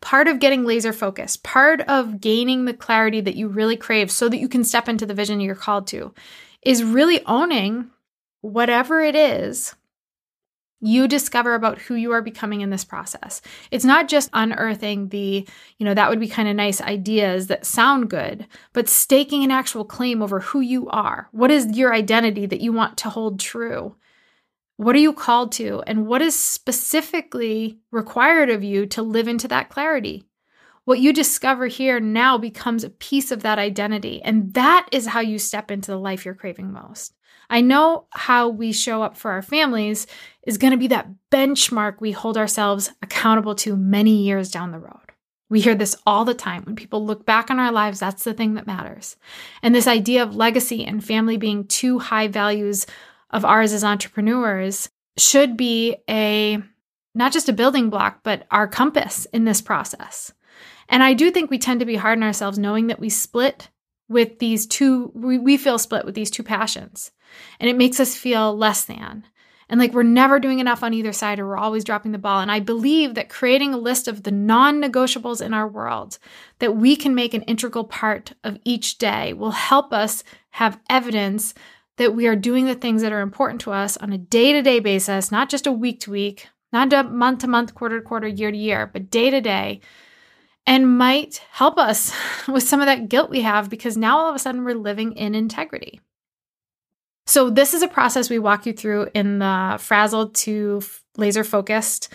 Part 0.00 0.28
of 0.28 0.38
getting 0.38 0.64
laser 0.64 0.92
focused, 0.92 1.42
part 1.42 1.80
of 1.82 2.20
gaining 2.20 2.64
the 2.64 2.74
clarity 2.74 3.20
that 3.20 3.36
you 3.36 3.48
really 3.48 3.76
crave 3.76 4.10
so 4.10 4.28
that 4.28 4.38
you 4.38 4.48
can 4.48 4.64
step 4.64 4.88
into 4.88 5.06
the 5.06 5.14
vision 5.14 5.40
you're 5.40 5.54
called 5.54 5.86
to, 5.88 6.14
is 6.62 6.84
really 6.84 7.24
owning 7.26 7.90
whatever 8.40 9.00
it 9.00 9.16
is 9.16 9.74
you 10.80 11.08
discover 11.08 11.54
about 11.54 11.78
who 11.78 11.94
you 11.94 12.12
are 12.12 12.22
becoming 12.22 12.60
in 12.60 12.70
this 12.70 12.84
process. 12.84 13.40
It's 13.70 13.84
not 13.84 14.08
just 14.08 14.30
unearthing 14.32 15.08
the, 15.08 15.46
you 15.76 15.84
know, 15.84 15.94
that 15.94 16.08
would 16.08 16.20
be 16.20 16.28
kind 16.28 16.48
of 16.48 16.54
nice 16.54 16.80
ideas 16.80 17.48
that 17.48 17.66
sound 17.66 18.10
good, 18.10 18.46
but 18.72 18.88
staking 18.88 19.42
an 19.42 19.50
actual 19.50 19.84
claim 19.84 20.22
over 20.22 20.40
who 20.40 20.60
you 20.60 20.88
are. 20.88 21.28
What 21.32 21.50
is 21.50 21.76
your 21.76 21.92
identity 21.92 22.46
that 22.46 22.60
you 22.60 22.72
want 22.72 22.96
to 22.98 23.10
hold 23.10 23.40
true? 23.40 23.96
What 24.78 24.94
are 24.94 25.00
you 25.00 25.12
called 25.12 25.50
to? 25.52 25.82
And 25.88 26.06
what 26.06 26.22
is 26.22 26.38
specifically 26.38 27.80
required 27.90 28.48
of 28.48 28.62
you 28.62 28.86
to 28.86 29.02
live 29.02 29.26
into 29.26 29.48
that 29.48 29.70
clarity? 29.70 30.24
What 30.84 31.00
you 31.00 31.12
discover 31.12 31.66
here 31.66 31.98
now 31.98 32.38
becomes 32.38 32.84
a 32.84 32.90
piece 32.90 33.32
of 33.32 33.42
that 33.42 33.58
identity. 33.58 34.22
And 34.22 34.54
that 34.54 34.88
is 34.92 35.08
how 35.08 35.18
you 35.18 35.40
step 35.40 35.72
into 35.72 35.90
the 35.90 35.98
life 35.98 36.24
you're 36.24 36.32
craving 36.32 36.72
most. 36.72 37.12
I 37.50 37.60
know 37.60 38.06
how 38.10 38.48
we 38.48 38.72
show 38.72 39.02
up 39.02 39.16
for 39.16 39.32
our 39.32 39.42
families 39.42 40.06
is 40.46 40.58
going 40.58 40.70
to 40.70 40.76
be 40.76 40.86
that 40.86 41.08
benchmark 41.32 41.96
we 42.00 42.12
hold 42.12 42.38
ourselves 42.38 42.92
accountable 43.02 43.56
to 43.56 43.76
many 43.76 44.22
years 44.22 44.48
down 44.48 44.70
the 44.70 44.78
road. 44.78 45.12
We 45.50 45.60
hear 45.60 45.74
this 45.74 45.96
all 46.06 46.24
the 46.24 46.34
time. 46.34 46.62
When 46.62 46.76
people 46.76 47.04
look 47.04 47.26
back 47.26 47.50
on 47.50 47.58
our 47.58 47.72
lives, 47.72 47.98
that's 47.98 48.22
the 48.22 48.32
thing 48.32 48.54
that 48.54 48.66
matters. 48.68 49.16
And 49.60 49.74
this 49.74 49.88
idea 49.88 50.22
of 50.22 50.36
legacy 50.36 50.84
and 50.84 51.04
family 51.04 51.36
being 51.36 51.66
two 51.66 51.98
high 51.98 52.28
values 52.28 52.86
of 53.30 53.44
ours 53.44 53.72
as 53.72 53.84
entrepreneurs 53.84 54.88
should 55.16 55.56
be 55.56 55.96
a 56.08 56.62
not 57.14 57.32
just 57.32 57.48
a 57.48 57.52
building 57.52 57.90
block, 57.90 58.20
but 58.22 58.46
our 58.50 58.68
compass 58.68 59.26
in 59.32 59.44
this 59.44 59.60
process. 59.60 60.32
And 60.88 61.02
I 61.02 61.14
do 61.14 61.30
think 61.30 61.50
we 61.50 61.58
tend 61.58 61.80
to 61.80 61.86
be 61.86 61.96
hard 61.96 62.18
on 62.18 62.22
ourselves 62.22 62.58
knowing 62.58 62.86
that 62.86 63.00
we 63.00 63.10
split 63.10 63.70
with 64.08 64.38
these 64.38 64.66
two, 64.66 65.10
we, 65.14 65.36
we 65.36 65.56
feel 65.56 65.78
split 65.78 66.04
with 66.04 66.14
these 66.14 66.30
two 66.30 66.42
passions. 66.42 67.10
And 67.60 67.68
it 67.68 67.76
makes 67.76 68.00
us 68.00 68.16
feel 68.16 68.56
less 68.56 68.84
than. 68.84 69.24
And 69.68 69.78
like 69.78 69.92
we're 69.92 70.02
never 70.02 70.40
doing 70.40 70.60
enough 70.60 70.82
on 70.82 70.94
either 70.94 71.12
side 71.12 71.38
or 71.38 71.46
we're 71.46 71.58
always 71.58 71.84
dropping 71.84 72.12
the 72.12 72.18
ball. 72.18 72.40
And 72.40 72.50
I 72.50 72.60
believe 72.60 73.14
that 73.14 73.28
creating 73.28 73.74
a 73.74 73.78
list 73.78 74.08
of 74.08 74.22
the 74.22 74.30
non 74.30 74.80
negotiables 74.80 75.44
in 75.44 75.52
our 75.52 75.68
world 75.68 76.18
that 76.58 76.76
we 76.76 76.96
can 76.96 77.14
make 77.14 77.34
an 77.34 77.42
integral 77.42 77.84
part 77.84 78.32
of 78.44 78.58
each 78.64 78.96
day 78.96 79.34
will 79.34 79.50
help 79.50 79.92
us 79.92 80.24
have 80.50 80.80
evidence 80.88 81.52
that 81.98 82.14
we 82.14 82.26
are 82.26 82.36
doing 82.36 82.64
the 82.64 82.74
things 82.74 83.02
that 83.02 83.12
are 83.12 83.20
important 83.20 83.60
to 83.62 83.72
us 83.72 83.96
on 83.98 84.12
a 84.12 84.18
day 84.18 84.52
to 84.52 84.62
day 84.62 84.80
basis, 84.80 85.30
not 85.30 85.48
just 85.50 85.66
a 85.66 85.72
week 85.72 86.00
to 86.00 86.10
week, 86.10 86.48
not 86.72 86.92
a 86.92 87.04
month 87.04 87.40
to 87.40 87.48
month, 87.48 87.74
quarter 87.74 88.00
to 88.00 88.06
quarter, 88.06 88.26
year 88.26 88.50
to 88.50 88.56
year, 88.56 88.90
but 88.92 89.10
day 89.10 89.30
to 89.30 89.40
day 89.40 89.80
and 90.68 90.98
might 90.98 91.40
help 91.50 91.78
us 91.78 92.12
with 92.48 92.62
some 92.62 92.80
of 92.80 92.86
that 92.86 93.08
guilt 93.08 93.30
we 93.30 93.40
have 93.40 93.70
because 93.70 93.96
now 93.96 94.18
all 94.18 94.28
of 94.28 94.36
a 94.36 94.38
sudden 94.38 94.64
we're 94.64 94.74
living 94.74 95.12
in 95.12 95.34
integrity. 95.34 96.00
So, 97.26 97.50
this 97.50 97.74
is 97.74 97.82
a 97.82 97.88
process 97.88 98.30
we 98.30 98.38
walk 98.38 98.64
you 98.64 98.72
through 98.72 99.08
in 99.14 99.38
the 99.38 99.76
frazzled 99.78 100.34
to 100.36 100.80
laser 101.18 101.44
focused 101.44 102.10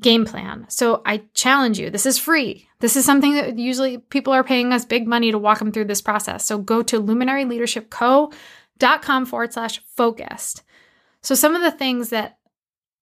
game 0.00 0.24
plan. 0.24 0.66
So, 0.68 1.02
I 1.06 1.22
challenge 1.34 1.78
you 1.78 1.88
this 1.88 2.06
is 2.06 2.18
free. 2.18 2.68
This 2.80 2.96
is 2.96 3.04
something 3.04 3.34
that 3.34 3.58
usually 3.58 3.98
people 3.98 4.32
are 4.32 4.42
paying 4.42 4.72
us 4.72 4.84
big 4.84 5.06
money 5.06 5.30
to 5.30 5.38
walk 5.38 5.60
them 5.60 5.70
through 5.70 5.84
this 5.84 6.02
process. 6.02 6.44
So, 6.44 6.58
go 6.58 6.82
to 6.82 6.98
luminaryleadershipco.com 8.80 9.26
forward 9.26 9.52
slash 9.52 9.80
focused. 9.96 10.62
So, 11.22 11.34
some 11.34 11.54
of 11.54 11.62
the 11.62 11.70
things 11.70 12.10
that 12.10 12.38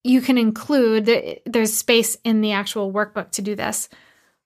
you 0.04 0.20
can 0.20 0.38
include, 0.38 1.40
there's 1.46 1.74
space 1.74 2.16
in 2.24 2.40
the 2.40 2.52
actual 2.52 2.92
workbook 2.92 3.30
to 3.32 3.42
do 3.42 3.54
this. 3.54 3.88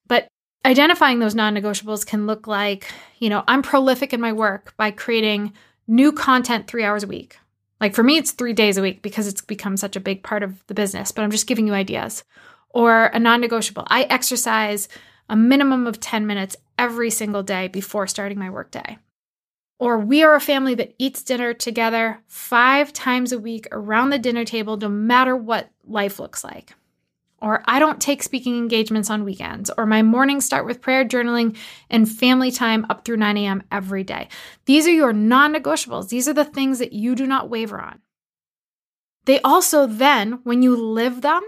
But 0.07 0.29
identifying 0.65 1.19
those 1.19 1.35
non 1.35 1.55
negotiables 1.55 2.07
can 2.07 2.27
look 2.27 2.47
like, 2.47 2.87
you 3.19 3.31
know, 3.31 3.45
I'm 3.47 3.63
prolific 3.63 4.13
in 4.13 4.21
my 4.21 4.33
work 4.33 4.75
by 4.77 4.91
creating 4.91 5.53
new 5.87 6.13
content 6.13 6.67
three 6.67 6.85
hours 6.85 7.05
a 7.05 7.09
week. 7.09 7.39
Like 7.81 7.95
for 7.95 8.03
me, 8.03 8.17
it's 8.17 8.31
three 8.31 8.53
days 8.53 8.79
a 8.79 8.83
week 8.83 9.03
because 9.03 9.27
it's 9.27 9.41
become 9.41 9.77
such 9.77 9.97
a 9.97 10.01
big 10.01 10.23
part 10.23 10.43
of 10.43 10.65
the 10.69 10.75
business, 10.75 11.11
but 11.11 11.23
I'm 11.23 11.33
just 11.33 11.49
giving 11.49 11.67
you 11.67 11.75
ideas. 11.75 12.25
Or 12.71 13.07
a 13.07 13.19
non 13.19 13.41
negotiable. 13.41 13.85
I 13.89 14.05
exercise 14.05 14.89
a 15.29 15.37
minimum 15.37 15.87
of 15.87 16.01
10 16.01 16.27
minutes 16.27 16.57
every 16.79 17.11
single 17.11 17.43
day 17.43 17.69
before 17.69 18.07
starting 18.07 18.39
my 18.39 18.51
workday. 18.51 18.99
Or 19.83 19.99
we 19.99 20.23
are 20.23 20.37
a 20.37 20.41
family 20.41 20.77
that 20.77 20.95
eats 20.99 21.25
dinner 21.25 21.55
together 21.55 22.21
five 22.29 22.93
times 22.93 23.33
a 23.33 23.39
week 23.39 23.67
around 23.73 24.11
the 24.11 24.19
dinner 24.19 24.45
table, 24.45 24.77
no 24.77 24.89
matter 24.89 25.35
what 25.35 25.71
life 25.85 26.21
looks 26.21 26.45
like 26.45 26.75
or 27.43 27.61
I 27.67 27.81
don't 27.81 28.01
take 28.01 28.23
speaking 28.23 28.57
engagements 28.57 29.11
on 29.11 29.25
weekends, 29.25 29.69
or 29.77 29.85
my 29.85 30.01
mornings 30.03 30.45
start 30.45 30.65
with 30.65 30.81
prayer, 30.81 31.05
journaling, 31.05 31.57
and 31.91 32.09
family 32.09 32.53
time 32.53 32.87
up 32.89 33.05
through 33.05 33.17
9 33.17 33.37
a.m. 33.37 33.65
every 33.73 34.05
day. 34.05 34.29
These 34.67 34.87
are 34.87 34.93
your 34.93 35.13
non 35.13 35.53
negotiables. 35.53 36.09
These 36.09 36.29
are 36.29 36.33
the 36.33 36.45
things 36.45 36.79
that 36.79 36.93
you 36.93 37.17
do 37.17 37.27
not 37.27 37.51
waver 37.51 37.81
on. 37.81 37.99
They 39.25 39.41
also 39.41 39.87
then, 39.89 40.39
when 40.45 40.63
you 40.63 40.77
live 40.77 41.21
them, 41.21 41.43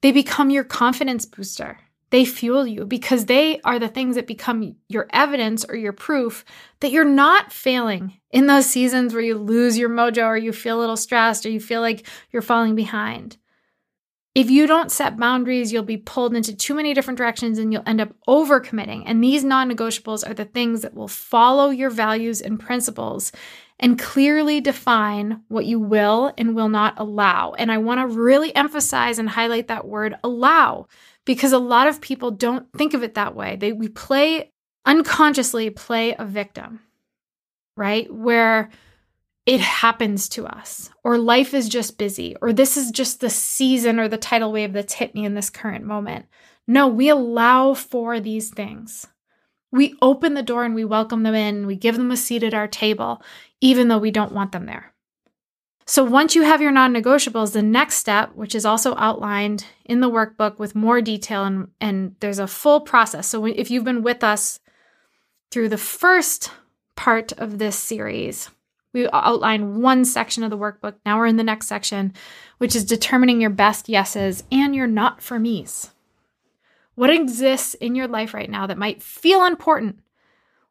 they 0.00 0.10
become 0.10 0.50
your 0.50 0.64
confidence 0.64 1.26
booster. 1.26 1.78
They 2.12 2.26
fuel 2.26 2.66
you 2.66 2.84
because 2.84 3.24
they 3.24 3.58
are 3.62 3.78
the 3.78 3.88
things 3.88 4.16
that 4.16 4.26
become 4.26 4.76
your 4.86 5.06
evidence 5.14 5.64
or 5.64 5.76
your 5.76 5.94
proof 5.94 6.44
that 6.80 6.90
you're 6.90 7.06
not 7.06 7.50
failing 7.50 8.20
in 8.30 8.46
those 8.46 8.66
seasons 8.66 9.14
where 9.14 9.22
you 9.22 9.38
lose 9.38 9.78
your 9.78 9.88
mojo 9.88 10.26
or 10.26 10.36
you 10.36 10.52
feel 10.52 10.78
a 10.78 10.80
little 10.80 10.98
stressed 10.98 11.46
or 11.46 11.48
you 11.48 11.58
feel 11.58 11.80
like 11.80 12.06
you're 12.30 12.42
falling 12.42 12.74
behind. 12.74 13.38
If 14.34 14.50
you 14.50 14.66
don't 14.66 14.92
set 14.92 15.16
boundaries, 15.16 15.72
you'll 15.72 15.84
be 15.84 15.96
pulled 15.96 16.36
into 16.36 16.54
too 16.54 16.74
many 16.74 16.92
different 16.92 17.16
directions 17.16 17.58
and 17.58 17.72
you'll 17.72 17.82
end 17.86 18.02
up 18.02 18.14
overcommitting. 18.28 19.04
And 19.06 19.24
these 19.24 19.42
non 19.42 19.70
negotiables 19.70 20.28
are 20.28 20.34
the 20.34 20.44
things 20.44 20.82
that 20.82 20.92
will 20.92 21.08
follow 21.08 21.70
your 21.70 21.90
values 21.90 22.42
and 22.42 22.60
principles 22.60 23.32
and 23.80 23.98
clearly 23.98 24.60
define 24.60 25.42
what 25.48 25.64
you 25.64 25.80
will 25.80 26.32
and 26.36 26.54
will 26.54 26.68
not 26.68 26.94
allow. 26.98 27.52
And 27.52 27.72
I 27.72 27.78
want 27.78 28.00
to 28.00 28.06
really 28.06 28.54
emphasize 28.54 29.18
and 29.18 29.30
highlight 29.30 29.68
that 29.68 29.88
word 29.88 30.14
allow 30.22 30.88
because 31.24 31.52
a 31.52 31.58
lot 31.58 31.86
of 31.86 32.00
people 32.00 32.30
don't 32.30 32.66
think 32.72 32.94
of 32.94 33.02
it 33.02 33.14
that 33.14 33.34
way. 33.34 33.56
They 33.56 33.72
we 33.72 33.88
play 33.88 34.52
unconsciously 34.84 35.70
play 35.70 36.14
a 36.18 36.24
victim, 36.24 36.80
right? 37.76 38.12
Where 38.12 38.70
it 39.44 39.60
happens 39.60 40.28
to 40.30 40.46
us, 40.46 40.90
or 41.02 41.18
life 41.18 41.52
is 41.52 41.68
just 41.68 41.98
busy, 41.98 42.36
or 42.40 42.52
this 42.52 42.76
is 42.76 42.90
just 42.90 43.20
the 43.20 43.30
season 43.30 43.98
or 43.98 44.08
the 44.08 44.16
tidal 44.16 44.52
wave 44.52 44.72
that's 44.72 44.94
hit 44.94 45.14
me 45.14 45.24
in 45.24 45.34
this 45.34 45.50
current 45.50 45.84
moment. 45.84 46.26
No, 46.68 46.86
we 46.86 47.08
allow 47.08 47.74
for 47.74 48.20
these 48.20 48.50
things. 48.50 49.06
We 49.72 49.96
open 50.00 50.34
the 50.34 50.42
door 50.42 50.64
and 50.64 50.74
we 50.74 50.84
welcome 50.84 51.22
them 51.22 51.34
in. 51.34 51.66
We 51.66 51.76
give 51.76 51.96
them 51.96 52.10
a 52.10 52.16
seat 52.16 52.42
at 52.44 52.54
our 52.54 52.68
table, 52.68 53.22
even 53.60 53.88
though 53.88 53.98
we 53.98 54.10
don't 54.10 54.32
want 54.32 54.52
them 54.52 54.66
there. 54.66 54.91
So, 55.84 56.04
once 56.04 56.34
you 56.34 56.42
have 56.42 56.62
your 56.62 56.70
non 56.70 56.94
negotiables, 56.94 57.52
the 57.52 57.62
next 57.62 57.96
step, 57.96 58.34
which 58.34 58.54
is 58.54 58.64
also 58.64 58.94
outlined 58.96 59.66
in 59.84 60.00
the 60.00 60.10
workbook 60.10 60.58
with 60.58 60.74
more 60.74 61.00
detail, 61.00 61.44
and, 61.44 61.68
and 61.80 62.14
there's 62.20 62.38
a 62.38 62.46
full 62.46 62.80
process. 62.80 63.26
So, 63.26 63.44
if 63.46 63.70
you've 63.70 63.84
been 63.84 64.02
with 64.02 64.22
us 64.22 64.60
through 65.50 65.68
the 65.68 65.78
first 65.78 66.50
part 66.94 67.32
of 67.32 67.58
this 67.58 67.76
series, 67.76 68.50
we 68.92 69.08
outline 69.12 69.80
one 69.80 70.04
section 70.04 70.44
of 70.44 70.50
the 70.50 70.58
workbook. 70.58 70.94
Now 71.04 71.18
we're 71.18 71.26
in 71.26 71.36
the 71.36 71.42
next 71.42 71.66
section, 71.66 72.12
which 72.58 72.76
is 72.76 72.84
determining 72.84 73.40
your 73.40 73.50
best 73.50 73.88
yeses 73.88 74.44
and 74.52 74.74
your 74.74 74.86
not 74.86 75.22
for 75.22 75.38
me's. 75.38 75.90
What 76.94 77.10
exists 77.10 77.74
in 77.74 77.94
your 77.94 78.06
life 78.06 78.34
right 78.34 78.50
now 78.50 78.66
that 78.66 78.76
might 78.76 79.02
feel 79.02 79.46
important 79.46 80.00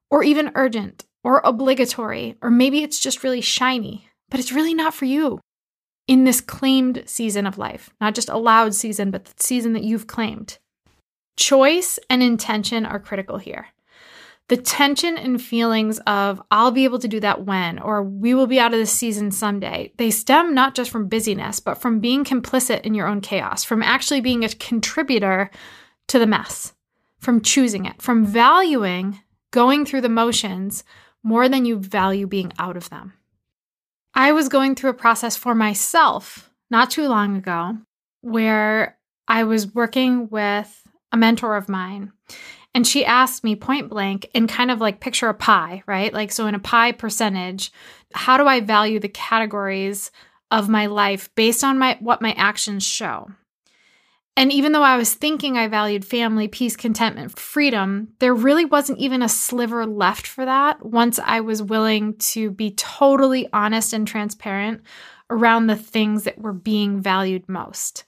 or 0.09 0.23
even 0.23 0.51
urgent 0.55 1.05
or 1.23 1.41
obligatory, 1.43 2.37
or 2.41 2.49
maybe 2.51 2.83
it's 2.83 2.99
just 2.99 3.23
really 3.23 3.41
shiny, 3.41 4.07
but 4.31 4.39
it's 4.39 4.51
really 4.51 4.73
not 4.73 4.95
for 4.95 5.05
you 5.05 5.39
in 6.07 6.23
this 6.23 6.41
claimed 6.41 7.03
season 7.05 7.45
of 7.45 7.59
life, 7.59 7.91
not 8.01 8.15
just 8.15 8.29
a 8.29 8.35
allowed 8.35 8.73
season, 8.73 9.11
but 9.11 9.25
the 9.25 9.33
season 9.37 9.73
that 9.73 9.83
you've 9.83 10.07
claimed. 10.07 10.57
Choice 11.37 11.99
and 12.09 12.23
intention 12.23 12.87
are 12.87 12.99
critical 12.99 13.37
here 13.37 13.67
the 14.51 14.57
tension 14.57 15.17
and 15.17 15.41
feelings 15.41 15.97
of 15.99 16.41
I'll 16.51 16.71
be 16.71 16.83
able 16.83 16.99
to 16.99 17.07
do 17.07 17.21
that 17.21 17.45
when, 17.45 17.79
or 17.79 18.03
we 18.03 18.33
will 18.33 18.47
be 18.47 18.59
out 18.59 18.73
of 18.73 18.79
this 18.81 18.91
season 18.91 19.31
someday, 19.31 19.93
they 19.95 20.11
stem 20.11 20.53
not 20.53 20.75
just 20.75 20.91
from 20.91 21.07
busyness, 21.07 21.61
but 21.61 21.77
from 21.77 22.01
being 22.01 22.25
complicit 22.25 22.81
in 22.81 22.93
your 22.93 23.07
own 23.07 23.21
chaos, 23.21 23.63
from 23.63 23.81
actually 23.81 24.19
being 24.19 24.43
a 24.43 24.49
contributor 24.49 25.49
to 26.09 26.19
the 26.19 26.27
mess, 26.27 26.73
from 27.17 27.39
choosing 27.39 27.85
it, 27.85 28.01
from 28.01 28.25
valuing 28.25 29.21
going 29.51 29.85
through 29.85 30.01
the 30.01 30.09
motions 30.09 30.83
more 31.23 31.47
than 31.47 31.63
you 31.63 31.77
value 31.77 32.27
being 32.27 32.51
out 32.59 32.75
of 32.75 32.89
them. 32.89 33.13
I 34.13 34.31
was 34.33 34.49
going 34.49 34.75
through 34.75 34.91
a 34.91 34.95
process 34.95 35.35
for 35.35 35.55
myself 35.55 36.51
not 36.69 36.91
too 36.91 37.07
long 37.07 37.37
ago 37.37 37.77
where 38.21 38.97
I 39.27 39.43
was 39.43 39.73
working 39.73 40.29
with 40.29 40.87
a 41.11 41.17
mentor 41.17 41.55
of 41.55 41.69
mine 41.69 42.11
and 42.73 42.87
she 42.87 43.05
asked 43.05 43.43
me 43.43 43.55
point 43.55 43.89
blank 43.89 44.29
and 44.33 44.47
kind 44.47 44.71
of 44.71 44.79
like 44.79 44.99
picture 44.99 45.29
a 45.29 45.33
pie, 45.33 45.83
right? 45.85 46.13
Like, 46.13 46.31
so 46.31 46.47
in 46.47 46.55
a 46.55 46.59
pie 46.59 46.93
percentage, 46.93 47.71
how 48.13 48.37
do 48.37 48.47
I 48.47 48.61
value 48.61 48.99
the 48.99 49.09
categories 49.09 50.11
of 50.49 50.69
my 50.69 50.85
life 50.85 51.33
based 51.35 51.63
on 51.63 51.77
my 51.77 51.97
what 51.99 52.21
my 52.21 52.31
actions 52.33 52.83
show? 52.83 53.29
And 54.37 54.51
even 54.51 54.71
though 54.71 54.83
I 54.83 54.95
was 54.95 55.13
thinking 55.13 55.57
I 55.57 55.67
valued 55.67 56.05
family, 56.05 56.47
peace, 56.47 56.75
contentment, 56.75 57.37
freedom, 57.37 58.13
there 58.19 58.33
really 58.33 58.65
wasn't 58.65 58.99
even 58.99 59.21
a 59.21 59.29
sliver 59.29 59.85
left 59.85 60.25
for 60.25 60.45
that 60.45 60.85
once 60.85 61.19
I 61.19 61.41
was 61.41 61.61
willing 61.61 62.15
to 62.17 62.49
be 62.49 62.71
totally 62.71 63.49
honest 63.51 63.91
and 63.91 64.07
transparent 64.07 64.81
around 65.29 65.67
the 65.67 65.75
things 65.75 66.23
that 66.23 66.39
were 66.39 66.53
being 66.53 67.01
valued 67.01 67.47
most. 67.49 68.05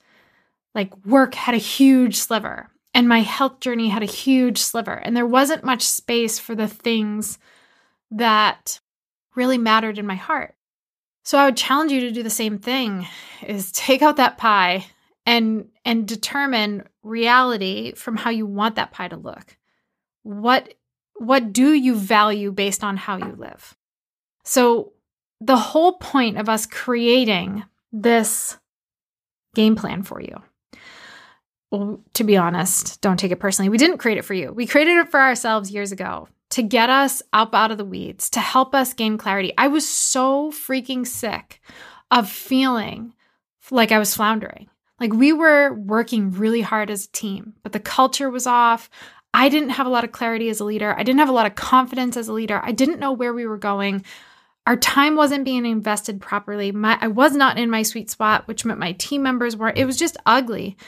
Like 0.74 0.96
work 1.06 1.34
had 1.34 1.54
a 1.54 1.58
huge 1.58 2.16
sliver, 2.16 2.70
and 2.94 3.08
my 3.08 3.20
health 3.20 3.60
journey 3.60 3.88
had 3.88 4.02
a 4.02 4.06
huge 4.06 4.58
sliver, 4.58 4.94
and 4.94 5.16
there 5.16 5.26
wasn't 5.26 5.62
much 5.62 5.82
space 5.82 6.38
for 6.38 6.54
the 6.54 6.68
things 6.68 7.38
that 8.10 8.80
really 9.36 9.58
mattered 9.58 9.98
in 9.98 10.06
my 10.06 10.14
heart. 10.14 10.54
So 11.22 11.38
I 11.38 11.46
would 11.46 11.56
challenge 11.56 11.92
you 11.92 12.00
to 12.00 12.10
do 12.10 12.22
the 12.22 12.30
same 12.30 12.58
thing 12.58 13.06
is 13.46 13.72
take 13.72 14.02
out 14.02 14.16
that 14.16 14.38
pie 14.38 14.86
and 15.26 15.68
and 15.84 16.06
determine 16.06 16.84
reality 17.02 17.94
from 17.94 18.16
how 18.16 18.30
you 18.30 18.46
want 18.46 18.76
that 18.76 18.92
pie 18.92 19.08
to 19.08 19.16
look. 19.16 19.56
What 20.22 20.74
what 21.16 21.52
do 21.52 21.72
you 21.72 21.94
value 21.94 22.50
based 22.52 22.82
on 22.82 22.96
how 22.96 23.16
you 23.18 23.34
live? 23.36 23.76
So 24.44 24.92
the 25.40 25.56
whole 25.56 25.94
point 25.94 26.38
of 26.38 26.48
us 26.48 26.66
creating 26.66 27.64
this 27.92 28.56
game 29.54 29.76
plan 29.76 30.02
for 30.02 30.20
you. 30.20 30.42
Well, 31.70 32.00
to 32.14 32.24
be 32.24 32.36
honest, 32.36 33.00
don't 33.00 33.18
take 33.18 33.32
it 33.32 33.40
personally. 33.40 33.68
We 33.68 33.78
didn't 33.78 33.98
create 33.98 34.18
it 34.18 34.24
for 34.24 34.34
you. 34.34 34.52
We 34.52 34.66
created 34.66 34.96
it 34.98 35.10
for 35.10 35.20
ourselves 35.20 35.70
years 35.70 35.92
ago 35.92 36.28
to 36.50 36.62
get 36.62 36.88
us 36.88 37.22
up 37.32 37.54
out 37.54 37.72
of 37.72 37.78
the 37.78 37.84
weeds, 37.84 38.30
to 38.30 38.40
help 38.40 38.74
us 38.74 38.94
gain 38.94 39.18
clarity. 39.18 39.52
I 39.58 39.68
was 39.68 39.88
so 39.88 40.52
freaking 40.52 41.06
sick 41.06 41.60
of 42.10 42.28
feeling 42.30 43.12
like 43.70 43.90
I 43.90 43.98
was 43.98 44.14
floundering. 44.14 44.68
Like 45.04 45.12
we 45.12 45.34
were 45.34 45.74
working 45.74 46.30
really 46.30 46.62
hard 46.62 46.88
as 46.88 47.04
a 47.04 47.10
team, 47.10 47.52
but 47.62 47.72
the 47.72 47.78
culture 47.78 48.30
was 48.30 48.46
off. 48.46 48.88
I 49.34 49.50
didn't 49.50 49.68
have 49.68 49.86
a 49.86 49.90
lot 49.90 50.04
of 50.04 50.12
clarity 50.12 50.48
as 50.48 50.60
a 50.60 50.64
leader. 50.64 50.94
I 50.96 51.02
didn't 51.02 51.18
have 51.18 51.28
a 51.28 51.32
lot 51.32 51.44
of 51.44 51.56
confidence 51.56 52.16
as 52.16 52.26
a 52.26 52.32
leader. 52.32 52.58
I 52.64 52.72
didn't 52.72 53.00
know 53.00 53.12
where 53.12 53.34
we 53.34 53.44
were 53.44 53.58
going. 53.58 54.02
Our 54.66 54.78
time 54.78 55.14
wasn't 55.14 55.44
being 55.44 55.66
invested 55.66 56.22
properly. 56.22 56.72
My, 56.72 56.96
I 57.02 57.08
was 57.08 57.36
not 57.36 57.58
in 57.58 57.68
my 57.68 57.82
sweet 57.82 58.10
spot, 58.10 58.48
which 58.48 58.64
meant 58.64 58.80
my 58.80 58.92
team 58.92 59.22
members 59.22 59.58
weren't. 59.58 59.76
It 59.76 59.84
was 59.84 59.98
just 59.98 60.16
ugly. 60.24 60.78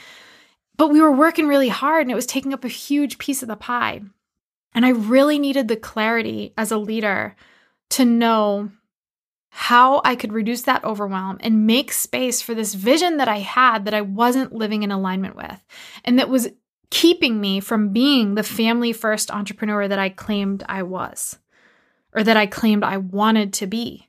But 0.77 0.87
we 0.87 0.99
were 0.99 1.11
working 1.11 1.47
really 1.47 1.69
hard 1.69 2.01
and 2.01 2.11
it 2.11 2.15
was 2.15 2.25
taking 2.25 2.55
up 2.55 2.65
a 2.65 2.69
huge 2.69 3.19
piece 3.19 3.43
of 3.43 3.47
the 3.47 3.55
pie. 3.55 4.01
And 4.73 4.83
I 4.83 4.89
really 4.89 5.37
needed 5.37 5.67
the 5.67 5.75
clarity 5.75 6.55
as 6.57 6.71
a 6.71 6.79
leader 6.79 7.35
to 7.91 8.03
know 8.03 8.71
how 9.59 10.01
I 10.05 10.15
could 10.15 10.33
reduce 10.33 10.61
that 10.61 10.83
overwhelm 10.83 11.37
and 11.39 11.65
make 11.65 11.91
space 11.91 12.43
for 12.43 12.53
this 12.53 12.75
vision 12.75 13.17
that 13.17 13.27
I 13.27 13.39
had 13.39 13.85
that 13.85 13.93
I 13.95 14.01
wasn't 14.01 14.53
living 14.53 14.83
in 14.83 14.91
alignment 14.91 15.35
with 15.35 15.65
and 16.05 16.19
that 16.19 16.29
was 16.29 16.49
keeping 16.91 17.41
me 17.41 17.59
from 17.59 17.89
being 17.89 18.35
the 18.35 18.43
family 18.43 18.93
first 18.93 19.31
entrepreneur 19.31 19.87
that 19.87 19.97
I 19.97 20.09
claimed 20.09 20.63
I 20.69 20.83
was 20.83 21.39
or 22.13 22.23
that 22.23 22.37
I 22.37 22.45
claimed 22.45 22.83
I 22.83 22.97
wanted 22.97 23.51
to 23.53 23.65
be. 23.65 24.07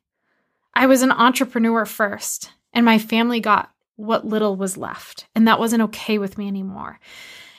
I 0.75 0.85
was 0.85 1.01
an 1.01 1.13
entrepreneur 1.13 1.87
first, 1.87 2.53
and 2.75 2.85
my 2.85 2.99
family 2.99 3.41
got 3.41 3.73
what 3.97 4.27
little 4.27 4.55
was 4.55 4.77
left, 4.77 5.27
and 5.35 5.49
that 5.49 5.59
wasn't 5.59 5.83
okay 5.85 6.19
with 6.19 6.37
me 6.37 6.47
anymore. 6.47 7.01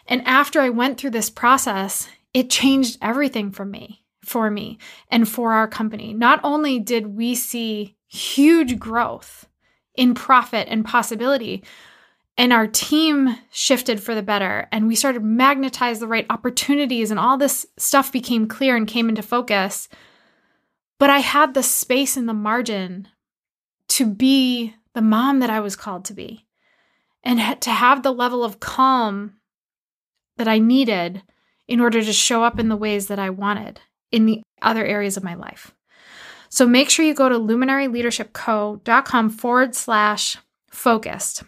And 0.08 0.22
after 0.28 0.62
I 0.62 0.70
went 0.70 1.00
through 1.00 1.10
this 1.10 1.30
process, 1.32 2.08
it 2.36 2.52
changed 2.52 3.00
everything 3.02 3.52
for 3.52 3.66
me, 3.66 4.04
for 4.30 4.52
me, 4.52 4.78
and 5.10 5.28
for 5.28 5.54
our 5.54 5.68
company. 5.68 6.14
Not 6.14 6.40
only 6.44 6.80
did 6.80 7.08
we 7.08 7.34
see 7.34 7.98
huge 8.08 8.78
growth 8.78 9.48
in 9.96 10.14
profit 10.14 10.68
and 10.70 10.86
possibility, 10.86 11.64
and 12.38 12.54
our 12.54 12.68
team 12.68 13.36
shifted 13.52 14.02
for 14.02 14.14
the 14.14 14.22
better, 14.22 14.68
and 14.72 14.88
we 14.88 14.96
started 14.96 15.24
magnetize 15.24 16.00
the 16.00 16.08
right 16.08 16.28
opportunities, 16.30 17.10
and 17.10 17.20
all 17.20 17.38
this 17.38 17.66
stuff 17.78 18.12
became 18.12 18.48
clear 18.48 18.76
and 18.76 18.88
came 18.88 19.10
into 19.10 19.24
focus. 19.24 19.90
But 21.00 21.10
I 21.10 21.20
had 21.20 21.54
the 21.54 21.64
space 21.64 22.16
and 22.16 22.30
the 22.30 22.34
margin 22.34 23.08
to 23.90 24.06
be 24.06 24.76
the 24.94 25.02
mom 25.02 25.40
that 25.40 25.50
I 25.50 25.60
was 25.60 25.76
called 25.76 26.06
to 26.06 26.14
be, 26.14 26.46
and 27.24 27.60
to 27.62 27.72
have 27.72 28.04
the 28.04 28.14
level 28.14 28.44
of 28.44 28.60
calm 28.60 29.34
that 30.38 30.48
I 30.48 30.60
needed 30.60 31.24
in 31.68 31.80
order 31.80 32.04
to 32.04 32.14
show 32.14 32.44
up 32.44 32.60
in 32.60 32.70
the 32.70 32.78
ways 32.78 33.08
that 33.08 33.20
I 33.20 33.32
wanted 33.32 33.82
in 34.12 34.26
the 34.26 34.42
other 34.62 34.86
areas 34.86 35.18
of 35.18 35.24
my 35.24 35.36
life. 35.36 35.74
So 36.50 36.66
make 36.66 36.90
sure 36.90 37.06
you 37.06 37.14
go 37.14 37.30
to 37.30 37.36
luminaryleadershipco.com 37.36 39.30
forward 39.30 39.76
slash 39.76 40.38
focused 40.72 41.44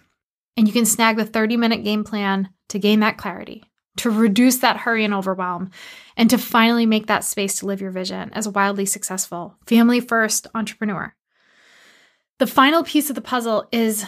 and 0.56 0.68
you 0.68 0.74
can 0.74 0.86
snag 0.86 1.18
the 1.18 1.26
30 1.26 1.58
minute 1.58 1.84
game 1.84 2.04
plan 2.04 2.50
to 2.70 2.80
gain 2.80 3.00
that 3.00 3.18
clarity, 3.18 3.64
to 3.98 4.10
reduce 4.10 4.58
that 4.58 4.78
hurry 4.78 5.04
and 5.04 5.14
overwhelm, 5.14 5.72
and 6.16 6.30
to 6.30 6.38
finally 6.38 6.86
make 6.86 7.08
that 7.08 7.24
space 7.24 7.60
to 7.60 7.66
live 7.66 7.82
your 7.82 7.92
vision 7.92 8.32
as 8.34 8.46
a 8.46 8.52
wildly 8.52 8.86
successful 8.86 9.56
family 9.66 10.00
first 10.00 10.48
entrepreneur. 10.54 11.14
The 12.40 12.48
final 12.48 12.84
piece 12.84 13.10
of 13.10 13.16
the 13.16 13.22
puzzle 13.22 13.68
is 13.72 14.06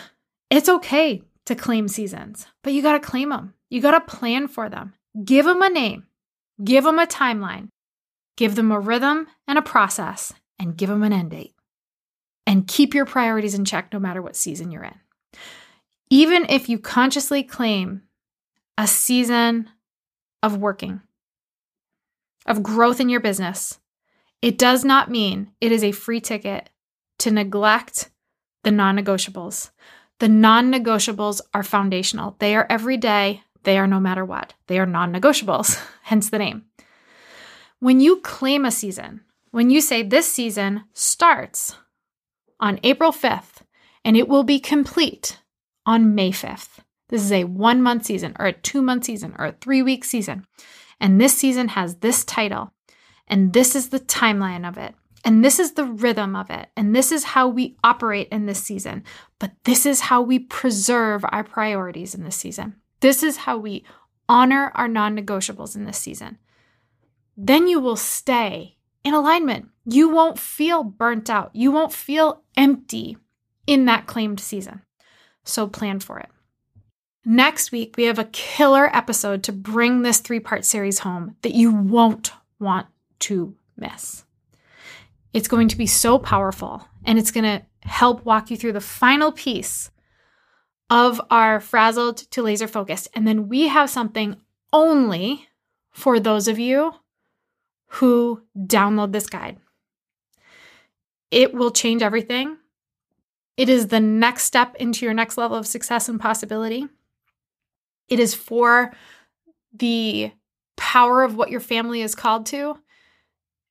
it's 0.50 0.70
okay 0.70 1.24
to 1.46 1.56
claim 1.56 1.88
seasons, 1.88 2.48
but 2.64 2.74
you 2.74 2.82
got 2.82 2.94
to 2.94 3.00
claim 3.08 3.30
them. 3.30 3.54
You 3.70 3.82
got 3.82 3.92
to 3.92 4.16
plan 4.16 4.48
for 4.48 4.70
them. 4.70 4.94
Give 5.24 5.46
them 5.46 5.62
a 5.62 5.70
name, 5.70 6.08
give 6.64 6.84
them 6.84 7.00
a 7.00 7.06
timeline, 7.06 7.70
give 8.38 8.56
them 8.56 8.72
a 8.72 8.80
rhythm 8.80 9.28
and 9.48 9.58
a 9.58 9.62
process, 9.62 10.34
and 10.60 10.78
give 10.78 10.90
them 10.90 11.04
an 11.04 11.14
end 11.14 11.32
date. 11.32 11.54
And 12.46 12.68
keep 12.68 12.94
your 12.94 13.06
priorities 13.06 13.54
in 13.54 13.66
check 13.66 13.92
no 13.92 14.00
matter 14.00 14.22
what 14.22 14.36
season 14.36 14.72
you're 14.72 14.84
in. 14.84 14.96
Even 16.10 16.46
if 16.50 16.70
you 16.70 16.78
consciously 16.78 17.44
claim 17.44 18.04
a 18.78 18.88
season 18.88 19.70
of 20.42 20.58
working, 20.58 21.02
of 22.46 22.64
growth 22.64 23.00
in 23.00 23.10
your 23.10 23.22
business, 23.22 23.80
it 24.42 24.58
does 24.58 24.84
not 24.84 25.10
mean 25.10 25.52
it 25.62 25.72
is 25.72 25.84
a 25.84 25.94
free 25.94 26.20
ticket 26.20 26.70
to 27.20 27.32
neglect 27.32 28.10
the 28.64 28.72
non 28.72 28.98
negotiables. 28.98 29.72
The 30.20 30.28
non 30.28 30.72
negotiables 30.72 31.42
are 31.54 31.64
foundational, 31.64 32.36
they 32.40 32.56
are 32.56 32.68
every 32.70 32.98
day, 32.98 33.42
they 33.64 33.78
are 33.78 33.88
no 33.88 34.00
matter 34.00 34.26
what. 34.26 34.54
They 34.68 34.80
are 34.80 34.86
non 34.86 35.14
negotiables, 35.14 35.82
hence 36.04 36.30
the 36.30 36.40
name. 36.40 36.66
When 37.84 38.00
you 38.00 38.22
claim 38.22 38.64
a 38.64 38.72
season, 38.72 39.26
when 39.52 39.70
you 39.70 39.82
say 39.82 40.04
this 40.04 40.32
season 40.32 40.86
starts 40.94 41.76
on 42.58 42.80
April 42.82 43.12
5th 43.12 43.64
and 44.06 44.16
it 44.16 44.30
will 44.30 44.46
be 44.46 44.58
complete 44.58 45.42
on 45.86 46.16
May 46.16 46.32
5th, 46.32 46.80
this 47.10 47.22
is 47.22 47.34
a 47.34 47.44
one 47.44 47.82
month 47.82 48.06
season 48.06 48.38
or 48.40 48.46
a 48.46 48.54
two 48.54 48.82
month 48.82 49.04
season 49.04 49.36
or 49.38 49.48
a 49.48 49.52
three 49.52 49.82
week 49.82 50.06
season. 50.06 50.48
And 51.02 51.20
this 51.20 51.36
season 51.36 51.68
has 51.68 51.98
this 51.98 52.24
title, 52.24 52.72
and 53.28 53.52
this 53.52 53.76
is 53.76 53.90
the 53.90 54.00
timeline 54.00 54.66
of 54.66 54.78
it. 54.78 54.96
And 55.26 55.44
this 55.44 55.60
is 55.60 55.74
the 55.74 55.84
rhythm 55.84 56.38
of 56.38 56.50
it. 56.50 56.70
And 56.78 56.96
this 56.96 57.12
is 57.12 57.26
how 57.26 57.50
we 57.50 57.76
operate 57.84 58.30
in 58.30 58.46
this 58.46 58.64
season. 58.64 59.04
But 59.40 59.52
this 59.66 59.86
is 59.86 60.00
how 60.00 60.22
we 60.22 60.40
preserve 60.40 61.26
our 61.34 61.44
priorities 61.44 62.16
in 62.16 62.24
this 62.24 62.38
season. 62.38 62.78
This 63.02 63.24
is 63.24 63.36
how 63.36 63.58
we 63.58 63.84
honor 64.30 64.72
our 64.74 64.88
non 64.88 65.18
negotiables 65.18 65.76
in 65.76 65.84
this 65.84 65.98
season. 65.98 66.38
Then 67.36 67.68
you 67.68 67.80
will 67.80 67.96
stay 67.96 68.78
in 69.04 69.14
alignment. 69.14 69.70
You 69.86 70.10
won't 70.10 70.40
feel 70.40 70.84
burnt 70.84 71.30
out. 71.30 71.52
You 71.54 71.72
won't 71.72 71.94
feel 71.94 72.44
empty 72.56 73.18
in 73.68 73.86
that 73.86 74.08
claimed 74.08 74.40
season. 74.40 74.82
So 75.44 75.68
plan 75.68 76.00
for 76.00 76.20
it. 76.20 76.30
Next 77.26 77.72
week, 77.72 77.96
we 77.98 78.04
have 78.04 78.20
a 78.20 78.26
killer 78.26 78.94
episode 78.94 79.44
to 79.44 79.54
bring 79.54 80.02
this 80.02 80.20
three 80.20 80.40
part 80.40 80.66
series 80.66 81.00
home 81.00 81.36
that 81.42 81.54
you 81.54 81.74
won't 81.74 82.32
want 82.60 82.88
to 83.20 83.56
miss. 83.78 84.26
It's 85.32 85.48
going 85.48 85.70
to 85.70 85.78
be 85.78 85.88
so 85.88 86.20
powerful 86.20 86.88
and 87.06 87.18
it's 87.18 87.32
going 87.32 87.46
to 87.46 87.66
help 87.88 88.26
walk 88.26 88.52
you 88.52 88.58
through 88.58 88.74
the 88.74 88.82
final 88.82 89.32
piece 89.32 89.90
of 90.90 91.20
our 91.30 91.60
frazzled 91.60 92.18
to 92.32 92.44
laser 92.44 92.68
focused. 92.68 93.08
And 93.14 93.28
then 93.28 93.48
we 93.48 93.68
have 93.70 93.90
something 93.90 94.36
only 94.72 95.48
for 95.92 96.20
those 96.20 96.48
of 96.48 96.60
you 96.60 96.94
who 97.94 98.42
download 98.58 99.12
this 99.12 99.28
guide. 99.28 99.58
It 101.30 101.54
will 101.54 101.72
change 101.72 102.02
everything. 102.02 102.58
It 103.56 103.70
is 103.70 103.88
the 103.88 104.00
next 104.00 104.46
step 104.46 104.76
into 104.78 105.06
your 105.06 105.14
next 105.14 105.38
level 105.38 105.58
of 105.58 105.68
success 105.68 106.10
and 106.10 106.20
possibility. 106.20 106.88
It 108.10 108.20
is 108.20 108.34
for 108.34 108.94
the 109.74 110.32
power 110.76 111.24
of 111.24 111.36
what 111.36 111.52
your 111.52 111.60
family 111.60 112.02
is 112.02 112.16
called 112.16 112.48
to 112.48 112.80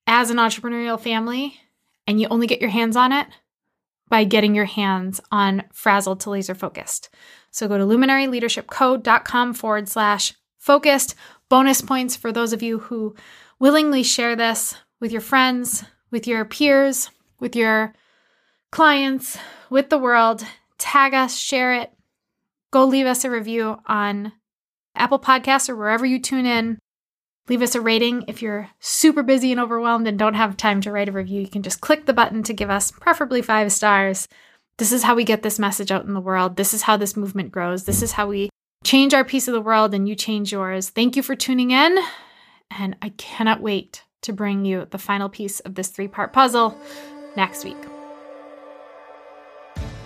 as 0.06 0.30
an 0.30 0.36
entrepreneurial 0.36 1.00
family, 1.00 1.58
and 2.06 2.20
you 2.20 2.28
only 2.28 2.46
get 2.46 2.60
your 2.60 2.70
hands 2.70 2.96
on 2.96 3.12
it 3.12 3.26
by 4.08 4.22
getting 4.22 4.54
your 4.54 4.66
hands 4.66 5.20
on 5.32 5.64
Frazzled 5.72 6.20
to 6.20 6.30
Laser 6.30 6.54
Focused. 6.54 7.10
So 7.50 7.66
go 7.66 7.76
to 7.76 7.84
luminaryleadershipco.com 7.84 9.54
forward 9.54 9.88
slash 9.88 10.34
focused. 10.58 11.16
Bonus 11.48 11.80
points 11.80 12.14
for 12.14 12.30
those 12.30 12.52
of 12.52 12.62
you 12.62 12.78
who 12.78 13.16
willingly 13.62 14.02
share 14.02 14.34
this 14.34 14.74
with 14.98 15.12
your 15.12 15.20
friends, 15.20 15.84
with 16.10 16.26
your 16.26 16.44
peers, 16.44 17.10
with 17.38 17.54
your 17.54 17.94
clients, 18.72 19.38
with 19.70 19.88
the 19.88 19.96
world. 19.96 20.44
Tag 20.78 21.14
us, 21.14 21.38
share 21.38 21.72
it. 21.74 21.92
Go 22.72 22.84
leave 22.84 23.06
us 23.06 23.24
a 23.24 23.30
review 23.30 23.78
on 23.86 24.32
Apple 24.96 25.20
Podcasts 25.20 25.68
or 25.68 25.76
wherever 25.76 26.04
you 26.04 26.18
tune 26.18 26.44
in. 26.44 26.76
Leave 27.48 27.62
us 27.62 27.76
a 27.76 27.80
rating. 27.80 28.24
If 28.26 28.42
you're 28.42 28.68
super 28.80 29.22
busy 29.22 29.52
and 29.52 29.60
overwhelmed 29.60 30.08
and 30.08 30.18
don't 30.18 30.34
have 30.34 30.56
time 30.56 30.80
to 30.80 30.90
write 30.90 31.08
a 31.08 31.12
review, 31.12 31.40
you 31.40 31.48
can 31.48 31.62
just 31.62 31.80
click 31.80 32.06
the 32.06 32.12
button 32.12 32.42
to 32.42 32.52
give 32.52 32.68
us 32.68 32.90
preferably 32.90 33.42
five 33.42 33.70
stars. 33.70 34.26
This 34.78 34.90
is 34.90 35.04
how 35.04 35.14
we 35.14 35.22
get 35.22 35.44
this 35.44 35.60
message 35.60 35.92
out 35.92 36.04
in 36.04 36.14
the 36.14 36.20
world. 36.20 36.56
This 36.56 36.74
is 36.74 36.82
how 36.82 36.96
this 36.96 37.16
movement 37.16 37.52
grows. 37.52 37.84
This 37.84 38.02
is 38.02 38.10
how 38.10 38.26
we 38.26 38.50
change 38.82 39.14
our 39.14 39.24
piece 39.24 39.46
of 39.46 39.54
the 39.54 39.60
world 39.60 39.94
and 39.94 40.08
you 40.08 40.16
change 40.16 40.50
yours. 40.50 40.88
Thank 40.88 41.14
you 41.14 41.22
for 41.22 41.36
tuning 41.36 41.70
in. 41.70 41.96
And 42.78 42.96
I 43.02 43.10
cannot 43.10 43.60
wait 43.60 44.04
to 44.22 44.32
bring 44.32 44.64
you 44.64 44.86
the 44.90 44.98
final 44.98 45.28
piece 45.28 45.60
of 45.60 45.74
this 45.74 45.88
three 45.88 46.08
part 46.08 46.32
puzzle 46.32 46.78
next 47.36 47.64
week. 47.64 47.76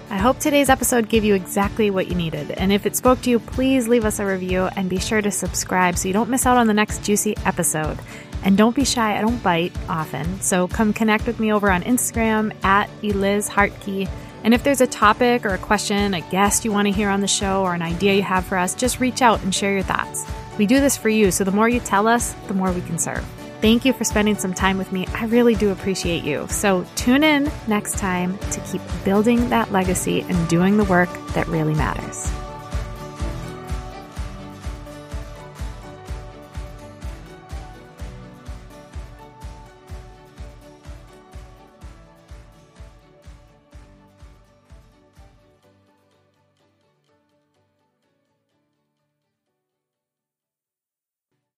I 0.08 0.18
hope 0.18 0.38
today's 0.38 0.68
episode 0.68 1.08
gave 1.08 1.24
you 1.24 1.34
exactly 1.34 1.90
what 1.90 2.06
you 2.08 2.14
needed. 2.14 2.52
And 2.52 2.72
if 2.72 2.86
it 2.86 2.94
spoke 2.94 3.20
to 3.22 3.30
you, 3.30 3.40
please 3.40 3.88
leave 3.88 4.04
us 4.04 4.20
a 4.20 4.24
review 4.24 4.68
and 4.76 4.88
be 4.88 5.00
sure 5.00 5.20
to 5.20 5.32
subscribe 5.32 5.98
so 5.98 6.06
you 6.06 6.14
don't 6.14 6.30
miss 6.30 6.46
out 6.46 6.56
on 6.56 6.68
the 6.68 6.74
next 6.74 7.02
juicy 7.02 7.36
episode. 7.44 7.98
And 8.44 8.56
don't 8.56 8.76
be 8.76 8.84
shy, 8.84 9.18
I 9.18 9.20
don't 9.20 9.42
bite 9.42 9.72
often. 9.88 10.40
So 10.40 10.68
come 10.68 10.92
connect 10.92 11.26
with 11.26 11.40
me 11.40 11.52
over 11.52 11.72
on 11.72 11.82
Instagram 11.82 12.54
at 12.64 12.88
Eliz 13.02 13.48
Hartke. 13.48 14.08
And 14.44 14.54
if 14.54 14.62
there's 14.62 14.80
a 14.80 14.86
topic 14.86 15.44
or 15.44 15.54
a 15.54 15.58
question, 15.58 16.14
a 16.14 16.20
guest 16.20 16.64
you 16.64 16.70
want 16.70 16.86
to 16.86 16.92
hear 16.92 17.08
on 17.08 17.20
the 17.20 17.26
show, 17.26 17.62
or 17.62 17.74
an 17.74 17.82
idea 17.82 18.14
you 18.14 18.22
have 18.22 18.44
for 18.44 18.56
us, 18.56 18.76
just 18.76 19.00
reach 19.00 19.22
out 19.22 19.42
and 19.42 19.52
share 19.52 19.72
your 19.72 19.82
thoughts. 19.82 20.24
We 20.58 20.66
do 20.66 20.80
this 20.80 20.96
for 20.96 21.08
you, 21.08 21.30
so 21.30 21.44
the 21.44 21.52
more 21.52 21.68
you 21.68 21.80
tell 21.80 22.06
us, 22.06 22.32
the 22.48 22.54
more 22.54 22.72
we 22.72 22.80
can 22.82 22.98
serve. 22.98 23.24
Thank 23.60 23.84
you 23.84 23.92
for 23.92 24.04
spending 24.04 24.36
some 24.36 24.54
time 24.54 24.78
with 24.78 24.92
me. 24.92 25.06
I 25.14 25.24
really 25.26 25.54
do 25.54 25.70
appreciate 25.70 26.24
you. 26.24 26.46
So 26.48 26.86
tune 26.94 27.24
in 27.24 27.50
next 27.66 27.98
time 27.98 28.38
to 28.38 28.60
keep 28.60 28.82
building 29.04 29.48
that 29.50 29.72
legacy 29.72 30.20
and 30.22 30.48
doing 30.48 30.76
the 30.76 30.84
work 30.84 31.08
that 31.34 31.48
really 31.48 31.74
matters. 31.74 32.30